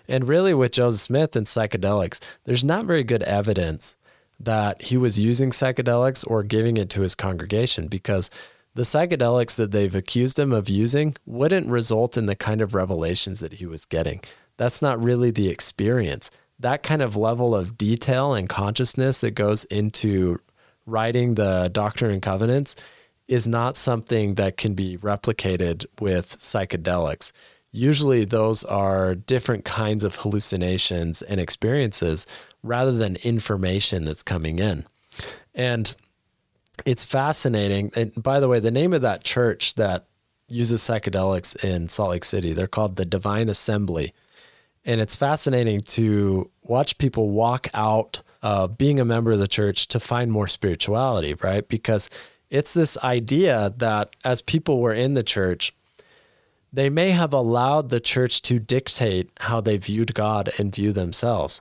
And 0.09 0.29
really, 0.29 0.53
with 0.53 0.73
Joseph 0.73 1.01
Smith 1.01 1.37
and 1.37 1.47
psychedelics, 1.47 2.19
there's 2.45 2.65
not 2.65 2.85
very 2.85 3.05
good 3.05 3.23
evidence 3.23 3.97
that 4.39 4.83
he 4.83 4.97
was 4.97 5.19
using 5.19 5.51
psychedelics 5.51 6.25
or 6.27 6.43
giving 6.43 6.77
it 6.77 6.91
to 6.91 7.03
his 7.03 7.15
congregation 7.15 7.87
because 7.87 8.29
the 8.75 8.83
psychedelics 8.83 9.57
that 9.57 9.71
they've 9.71 9.95
accused 9.95 10.39
him 10.39 10.53
of 10.53 10.69
using 10.69 11.15
wouldn't 11.27 11.69
result 11.69 12.17
in 12.17 12.27
the 12.27 12.37
kind 12.37 12.61
of 12.61 12.75
revelations 12.75 13.41
that 13.41 13.55
he 13.55 13.67
was 13.67 13.85
getting. 13.85 14.21
That's 14.57 14.83
not 14.83 15.03
really 15.03 15.31
the 15.31 15.49
experience. 15.49 16.31
That 16.61 16.83
kind 16.83 17.03
of 17.03 17.17
level 17.17 17.55
of 17.55 17.77
detail 17.77 18.35
and 18.35 18.49
consciousness 18.49 19.21
that 19.23 19.33
goes 19.33 19.65
into 19.65 20.41
writing 20.87 21.35
the 21.35 21.71
Doctrine 21.73 22.11
and 22.11 22.23
Covenants 22.23 22.77
is 23.29 23.47
not 23.47 23.77
something 23.77 24.35
that 24.35 24.57
can 24.57 24.75
be 24.75 24.99
replicated 24.99 25.87
with 26.01 26.39
psychedelics. 26.39 27.33
Usually, 27.73 28.25
those 28.25 28.65
are 28.65 29.15
different 29.15 29.65
kinds 29.65 30.03
of 30.03 30.17
hallucinations 30.17 31.23
and 31.23 31.41
experiences 31.41 32.27
rather 32.63 32.93
than 32.93 33.17
information 33.23 34.05
that's 34.05 34.25
coming 34.25 34.59
in. 34.59 34.85
And 35.55 35.95
it's 36.85 37.05
fascinating. 37.05 37.93
And 37.95 38.13
by 38.21 38.41
the 38.41 38.49
way, 38.49 38.59
the 38.59 38.71
name 38.71 38.93
of 38.93 39.03
that 39.03 39.23
church 39.23 39.75
that 39.75 40.07
uses 40.49 40.83
psychedelics 40.83 41.55
in 41.65 41.89
Salt 41.89 42.11
Lake 42.11 42.25
City, 42.25 42.53
they're 42.53 42.67
called 42.67 42.97
the 42.97 43.05
Divine 43.05 43.49
Assembly. 43.49 44.13
And 44.85 45.01
it's 45.01 45.15
fascinating 45.15 45.83
to 45.83 46.51
watch 46.63 46.99
people 46.99 47.31
walk 47.31 47.69
out 47.75 48.23
uh, 48.43 48.67
being 48.67 48.99
a 48.99 49.05
member 49.05 49.33
of 49.33 49.39
the 49.39 49.49
church 49.49 49.89
to 49.89 50.01
find 50.01 50.33
more 50.33 50.49
spirituality, 50.49 51.35
right? 51.35 51.69
Because 51.69 52.09
it's 52.49 52.75
this 52.75 52.97
idea 52.99 53.75
that 53.77 54.17
as 54.25 54.43
people 54.43 54.81
were 54.81 54.95
in 54.95 55.15
the 55.15 55.23
church, 55.23 55.75
they 56.73 56.89
may 56.89 57.11
have 57.11 57.33
allowed 57.33 57.91
the 57.91 58.01
church 58.01 58.43
to 58.43 58.59
dictate 58.59 59.31
how 59.41 59.61
they 59.61 59.77
viewed 59.77 60.15
God 60.15 60.51
and 60.59 60.75
view 60.75 60.93
themselves. 60.93 61.61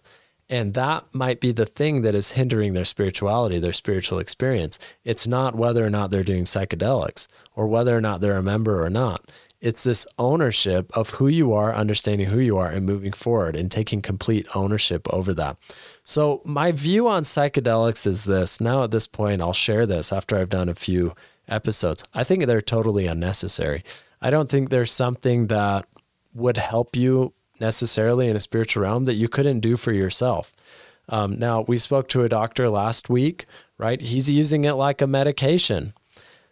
And 0.50 0.74
that 0.74 1.06
might 1.14 1.40
be 1.40 1.52
the 1.52 1.66
thing 1.66 2.02
that 2.02 2.16
is 2.16 2.32
hindering 2.32 2.74
their 2.74 2.86
spirituality, 2.86 3.60
their 3.60 3.74
spiritual 3.74 4.18
experience. 4.18 4.80
It's 5.04 5.28
not 5.28 5.54
whether 5.56 5.86
or 5.86 5.92
not 5.92 6.10
they're 6.10 6.24
doing 6.24 6.46
psychedelics 6.46 7.28
or 7.56 7.68
whether 7.68 7.96
or 7.96 8.02
not 8.02 8.22
they're 8.22 8.38
a 8.38 8.44
member 8.44 8.84
or 8.84 8.90
not. 8.90 9.30
It's 9.62 9.84
this 9.84 10.08
ownership 10.18 10.90
of 10.96 11.12
who 11.12 11.28
you 11.28 11.54
are, 11.54 11.74
understanding 11.74 12.30
who 12.30 12.40
you 12.40 12.58
are, 12.58 12.70
and 12.70 12.86
moving 12.86 13.12
forward 13.12 13.58
and 13.58 13.70
taking 13.70 14.02
complete 14.02 14.48
ownership 14.56 15.06
over 15.12 15.34
that. 15.34 15.58
So, 16.06 16.42
my 16.46 16.72
view 16.72 17.10
on 17.10 17.24
psychedelics 17.24 18.08
is 18.08 18.24
this. 18.24 18.62
Now, 18.62 18.84
at 18.84 18.92
this 18.92 19.06
point, 19.06 19.42
I'll 19.42 19.54
share 19.54 19.86
this 19.86 20.14
after 20.14 20.38
I've 20.38 20.50
done 20.50 20.70
a 20.70 20.76
few 20.76 21.14
episodes. 21.50 22.04
I 22.14 22.24
think 22.24 22.46
they're 22.46 22.62
totally 22.62 23.06
unnecessary. 23.06 23.84
I 24.22 24.30
don't 24.30 24.50
think 24.50 24.70
there's 24.70 24.94
something 24.94 25.48
that 25.48 25.86
would 26.34 26.58
help 26.58 26.96
you 26.96 27.34
necessarily 27.60 28.30
in 28.30 28.38
a 28.38 28.42
spiritual 28.42 28.84
realm 28.84 29.06
that 29.06 29.16
you 29.16 29.28
couldn't 29.28 29.60
do 29.60 29.76
for 29.76 29.92
yourself. 29.92 30.54
Um, 31.10 31.38
now, 31.38 31.62
we 31.62 31.78
spoke 31.78 32.08
to 32.10 32.24
a 32.24 32.30
doctor 32.30 32.70
last 32.70 33.10
week, 33.10 33.46
right? 33.78 34.00
He's 34.00 34.30
using 34.30 34.64
it 34.64 34.74
like 34.74 35.02
a 35.02 35.08
medication. 35.08 35.94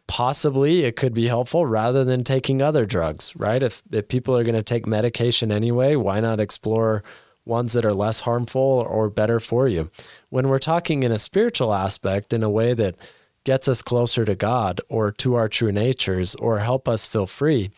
Possibly 0.07 0.83
it 0.83 0.95
could 0.95 1.13
be 1.13 1.27
helpful 1.27 1.65
rather 1.65 2.03
than 2.05 2.23
taking 2.23 2.61
other 2.61 2.85
drugs, 2.85 3.35
right? 3.35 3.61
If, 3.61 3.83
if 3.91 4.07
people 4.07 4.37
are 4.37 4.43
going 4.43 4.55
to 4.55 4.63
take 4.63 4.87
medication 4.87 5.51
anyway, 5.51 5.95
why 5.95 6.19
not 6.19 6.39
explore 6.39 7.03
ones 7.45 7.73
that 7.73 7.85
are 7.85 7.93
less 7.93 8.21
harmful 8.21 8.85
or 8.89 9.09
better 9.09 9.39
for 9.39 9.67
you? 9.67 9.91
When 10.29 10.47
we're 10.47 10.59
talking 10.59 11.03
in 11.03 11.11
a 11.11 11.19
spiritual 11.19 11.73
aspect, 11.73 12.31
in 12.31 12.41
a 12.41 12.49
way 12.49 12.73
that 12.73 12.95
gets 13.43 13.67
us 13.67 13.81
closer 13.81 14.25
to 14.25 14.35
God 14.35 14.81
or 14.89 15.11
to 15.11 15.35
our 15.35 15.49
true 15.49 15.71
natures 15.71 16.35
or 16.35 16.59
help 16.59 16.87
us 16.87 17.05
feel 17.05 17.27
free, 17.27 17.71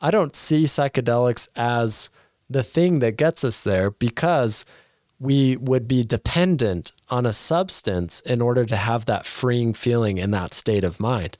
I 0.00 0.10
don't 0.10 0.36
see 0.36 0.64
psychedelics 0.64 1.48
as 1.56 2.10
the 2.48 2.62
thing 2.62 3.00
that 3.00 3.16
gets 3.16 3.44
us 3.44 3.64
there 3.64 3.90
because 3.90 4.64
we 5.18 5.56
would 5.56 5.88
be 5.88 6.04
dependent 6.04 6.92
on 7.08 7.26
a 7.26 7.32
substance 7.32 8.20
in 8.20 8.40
order 8.40 8.64
to 8.66 8.76
have 8.76 9.04
that 9.04 9.26
freeing 9.26 9.72
feeling 9.72 10.18
in 10.18 10.30
that 10.32 10.52
state 10.52 10.84
of 10.84 11.00
mind. 11.00 11.36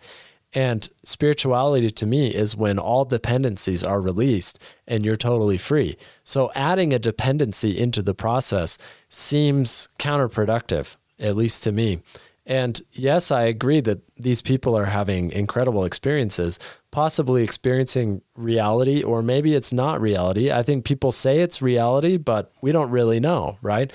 And 0.52 0.88
spirituality 1.04 1.90
to 1.90 2.06
me 2.06 2.28
is 2.28 2.56
when 2.56 2.78
all 2.78 3.04
dependencies 3.04 3.84
are 3.84 4.00
released 4.00 4.58
and 4.88 5.04
you're 5.04 5.16
totally 5.16 5.58
free. 5.58 5.96
So 6.24 6.50
adding 6.54 6.94
a 6.94 6.98
dependency 6.98 7.78
into 7.78 8.00
the 8.00 8.14
process 8.14 8.78
seems 9.08 9.88
counterproductive, 9.98 10.96
at 11.18 11.36
least 11.36 11.62
to 11.64 11.72
me. 11.72 12.00
And 12.46 12.80
yes, 12.92 13.32
I 13.32 13.42
agree 13.42 13.80
that 13.80 14.00
these 14.16 14.40
people 14.40 14.78
are 14.78 14.84
having 14.84 15.32
incredible 15.32 15.84
experiences, 15.84 16.60
possibly 16.92 17.42
experiencing 17.42 18.22
reality, 18.36 19.02
or 19.02 19.20
maybe 19.20 19.54
it's 19.54 19.72
not 19.72 20.00
reality. 20.00 20.52
I 20.52 20.62
think 20.62 20.84
people 20.84 21.10
say 21.10 21.40
it's 21.40 21.60
reality, 21.60 22.16
but 22.16 22.52
we 22.62 22.70
don't 22.70 22.90
really 22.90 23.18
know, 23.18 23.58
right? 23.62 23.92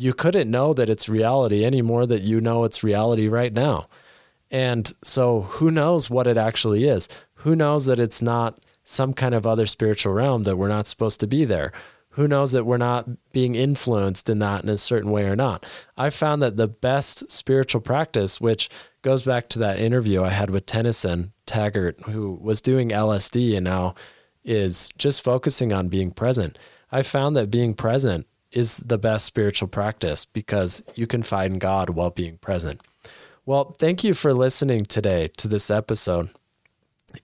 You 0.00 0.14
couldn't 0.14 0.50
know 0.50 0.72
that 0.74 0.88
it's 0.88 1.08
reality 1.08 1.64
any 1.64 1.82
more 1.82 2.06
that 2.06 2.22
you 2.22 2.40
know 2.40 2.64
it's 2.64 2.82
reality 2.82 3.28
right 3.28 3.52
now. 3.52 3.86
And 4.50 4.92
so 5.02 5.42
who 5.42 5.70
knows 5.70 6.10
what 6.10 6.26
it 6.26 6.36
actually 6.36 6.84
is? 6.84 7.08
Who 7.34 7.54
knows 7.54 7.86
that 7.86 8.00
it's 8.00 8.20
not 8.22 8.60
some 8.82 9.12
kind 9.12 9.34
of 9.34 9.46
other 9.46 9.66
spiritual 9.66 10.12
realm 10.12 10.42
that 10.44 10.56
we're 10.56 10.68
not 10.68 10.86
supposed 10.86 11.20
to 11.20 11.26
be 11.26 11.44
there? 11.44 11.72
who 12.14 12.26
knows 12.26 12.52
that 12.52 12.66
we're 12.66 12.76
not 12.76 13.08
being 13.32 13.54
influenced 13.54 14.28
in 14.28 14.40
that 14.40 14.64
in 14.64 14.68
a 14.68 14.78
certain 14.78 15.10
way 15.10 15.26
or 15.26 15.36
not. 15.36 15.64
I 15.96 16.10
found 16.10 16.42
that 16.42 16.56
the 16.56 16.66
best 16.66 17.30
spiritual 17.30 17.80
practice, 17.80 18.40
which 18.40 18.68
goes 19.02 19.22
back 19.22 19.48
to 19.50 19.58
that 19.60 19.78
interview 19.78 20.22
I 20.22 20.30
had 20.30 20.50
with 20.50 20.66
Tennyson 20.66 21.32
Taggart, 21.46 22.00
who 22.02 22.38
was 22.40 22.60
doing 22.60 22.90
LSD 22.90 23.56
and 23.56 23.64
now 23.64 23.94
is 24.44 24.90
just 24.98 25.22
focusing 25.22 25.72
on 25.72 25.88
being 25.88 26.10
present. 26.10 26.58
I 26.90 27.02
found 27.02 27.36
that 27.36 27.50
being 27.50 27.74
present 27.74 28.26
is 28.52 28.78
the 28.78 28.98
best 28.98 29.24
spiritual 29.24 29.68
practice 29.68 30.24
because 30.24 30.82
you 30.94 31.06
can 31.06 31.22
find 31.22 31.60
God 31.60 31.90
while 31.90 32.10
being 32.10 32.38
present. 32.38 32.80
Well, 33.46 33.74
thank 33.78 34.04
you 34.04 34.14
for 34.14 34.34
listening 34.34 34.84
today 34.84 35.28
to 35.38 35.48
this 35.48 35.70
episode. 35.70 36.30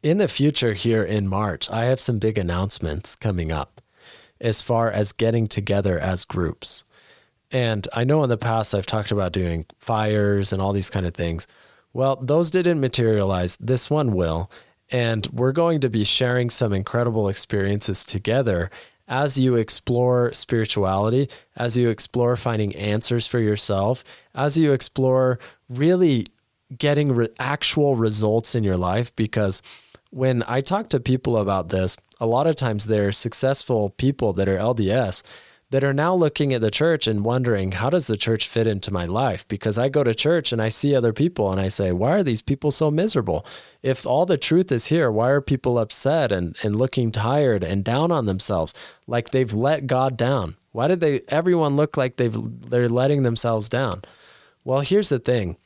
In 0.03 0.19
the 0.19 0.29
future, 0.29 0.73
here 0.73 1.05
in 1.05 1.29
March, 1.29 1.71
I 1.71 1.85
have 1.85 2.01
some 2.01 2.19
big 2.19 2.39
announcements 2.39 3.15
coming 3.15 3.53
up 3.53 3.81
as 4.41 4.62
far 4.62 4.91
as 4.91 5.12
getting 5.12 5.47
together 5.47 5.99
as 5.99 6.25
groups. 6.25 6.85
And 7.51 7.87
I 7.95 8.05
know 8.05 8.23
in 8.25 8.31
the 8.31 8.37
past 8.37 8.75
I've 8.75 8.87
talked 8.87 9.12
about 9.12 9.33
doing 9.33 9.67
fires 9.79 10.53
and 10.53 10.61
all 10.61 10.73
these 10.73 10.91
kind 10.91 11.07
of 11.07 11.15
things. 11.15 11.47
Well, 11.93 12.17
those 12.17 12.51
didn't 12.51 12.81
materialize. 12.81 13.57
This 13.59 13.89
one 13.89 14.12
will. 14.12 14.51
And 14.91 15.27
we're 15.33 15.53
going 15.53 15.81
to 15.81 15.89
be 15.89 16.05
sharing 16.05 16.51
some 16.51 16.73
incredible 16.73 17.29
experiences 17.29 18.05
together 18.05 18.71
as 19.09 19.39
you 19.39 19.55
explore 19.55 20.33
spirituality, 20.33 21.28
as 21.57 21.76
you 21.76 21.89
explore 21.89 22.37
finding 22.37 22.74
answers 22.74 23.26
for 23.26 23.39
yourself, 23.39 24.03
as 24.35 24.59
you 24.59 24.72
explore 24.72 25.39
really 25.68 26.26
getting 26.76 27.12
re- 27.12 27.28
actual 27.39 27.97
results 27.97 28.55
in 28.55 28.64
your 28.64 28.76
life. 28.76 29.14
Because 29.14 29.62
when 30.11 30.43
I 30.49 30.61
talk 30.61 30.89
to 30.91 31.01
people 31.01 31.37
about 31.37 31.68
this, 31.68 31.97
a 32.18 32.26
lot 32.26 32.47
of 32.47 32.57
times 32.57 32.87
they're 32.87 33.12
successful 33.12 33.91
people 33.91 34.33
that 34.35 34.49
are 34.49 34.57
LDS 34.57 35.22
that 35.77 35.85
are 35.85 35.93
now 35.93 36.14
looking 36.14 36.55
at 36.55 36.62
the 36.62 36.70
church 36.70 37.07
and 37.07 37.22
wondering, 37.22 37.72
how 37.72 37.91
does 37.91 38.07
the 38.07 38.16
church 38.16 38.49
fit 38.49 38.66
into 38.66 38.91
my 38.91 39.05
life? 39.05 39.47
Because 39.47 39.77
I 39.77 39.91
go 39.91 40.03
to 40.03 40.14
church 40.14 40.51
and 40.51 40.62
I 40.62 40.70
see 40.70 40.95
other 40.95 41.12
people 41.12 41.53
and 41.53 41.61
I 41.61 41.68
say, 41.68 41.93
why 41.93 42.12
are 42.12 42.22
these 42.22 42.41
people 42.41 42.70
so 42.70 42.91
miserable? 42.91 43.45
If 43.83 44.07
all 44.07 44.24
the 44.24 44.39
truth 44.39 44.72
is 44.72 44.87
here, 44.87 45.11
why 45.11 45.29
are 45.29 45.43
people 45.43 45.79
upset 45.79 46.33
and, 46.33 46.57
and 46.62 46.77
looking 46.77 47.12
tired 47.12 47.62
and 47.62 47.85
down 47.85 48.11
on 48.11 48.24
themselves 48.24 48.72
like 49.07 49.33
they've 49.33 49.53
let 49.53 49.87
God 49.87 50.16
down? 50.16 50.57
Why 50.72 50.89
did 50.89 51.01
they 51.01 51.20
everyone 51.29 51.77
look 51.77 51.99
like 51.99 52.16
they've 52.16 52.35
they're 52.70 52.89
letting 52.89 53.22
themselves 53.22 53.68
down? 53.68 54.01
Well, 54.64 54.81
here's 54.81 55.11
the 55.11 55.18
thing. 55.18 55.59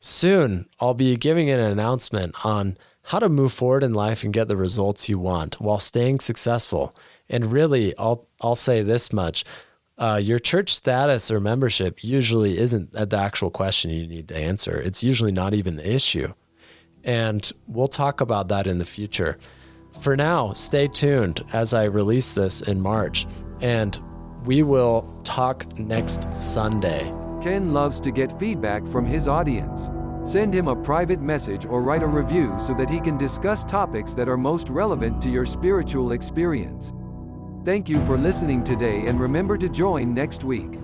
Soon 0.00 0.66
I'll 0.80 0.94
be 0.94 1.14
giving 1.18 1.50
an 1.50 1.60
announcement 1.60 2.42
on 2.42 2.78
how 3.08 3.18
to 3.18 3.28
move 3.28 3.52
forward 3.52 3.82
in 3.82 3.92
life 3.94 4.22
and 4.24 4.34
get 4.34 4.48
the 4.48 4.56
results 4.56 5.08
you 5.08 5.18
want 5.18 5.60
while 5.60 5.80
staying 5.80 6.20
successful. 6.20 6.92
And 7.28 7.52
really, 7.52 7.96
I'll 7.96 8.26
I'll 8.40 8.54
say 8.54 8.82
this 8.82 9.12
much. 9.12 9.44
uh, 9.98 10.20
your 10.22 10.38
church 10.38 10.74
status 10.74 11.30
or 11.30 11.40
membership 11.40 12.04
usually 12.04 12.58
isn't 12.58 12.92
the 12.92 13.16
actual 13.16 13.50
question 13.50 13.90
you 13.90 14.06
need 14.06 14.28
to 14.28 14.36
answer. 14.36 14.78
It's 14.78 15.02
usually 15.02 15.32
not 15.32 15.54
even 15.54 15.76
the 15.76 15.92
issue. 15.92 16.32
And 17.04 17.50
we'll 17.66 17.88
talk 17.88 18.20
about 18.20 18.48
that 18.48 18.66
in 18.66 18.78
the 18.78 18.84
future. 18.84 19.38
For 20.00 20.16
now, 20.16 20.52
stay 20.52 20.86
tuned 20.86 21.44
as 21.52 21.74
I 21.74 21.84
release 21.84 22.34
this 22.34 22.60
in 22.62 22.80
March, 22.80 23.26
and 23.60 23.98
we 24.44 24.62
will 24.62 25.02
talk 25.24 25.76
next 25.78 26.32
Sunday. 26.34 27.12
Ken 27.40 27.72
loves 27.72 27.98
to 28.00 28.12
get 28.12 28.38
feedback 28.38 28.86
from 28.86 29.04
his 29.04 29.26
audience. 29.26 29.90
Send 30.22 30.54
him 30.54 30.68
a 30.68 30.76
private 30.76 31.20
message 31.20 31.66
or 31.66 31.82
write 31.82 32.02
a 32.02 32.06
review 32.06 32.54
so 32.58 32.74
that 32.74 32.90
he 32.90 33.00
can 33.00 33.16
discuss 33.16 33.64
topics 33.64 34.14
that 34.14 34.28
are 34.28 34.36
most 34.36 34.68
relevant 34.68 35.22
to 35.22 35.30
your 35.30 35.46
spiritual 35.46 36.12
experience. 36.12 36.92
Thank 37.64 37.88
you 37.88 38.04
for 38.04 38.16
listening 38.16 38.64
today 38.64 39.06
and 39.06 39.20
remember 39.20 39.56
to 39.58 39.68
join 39.68 40.14
next 40.14 40.44
week. 40.44 40.78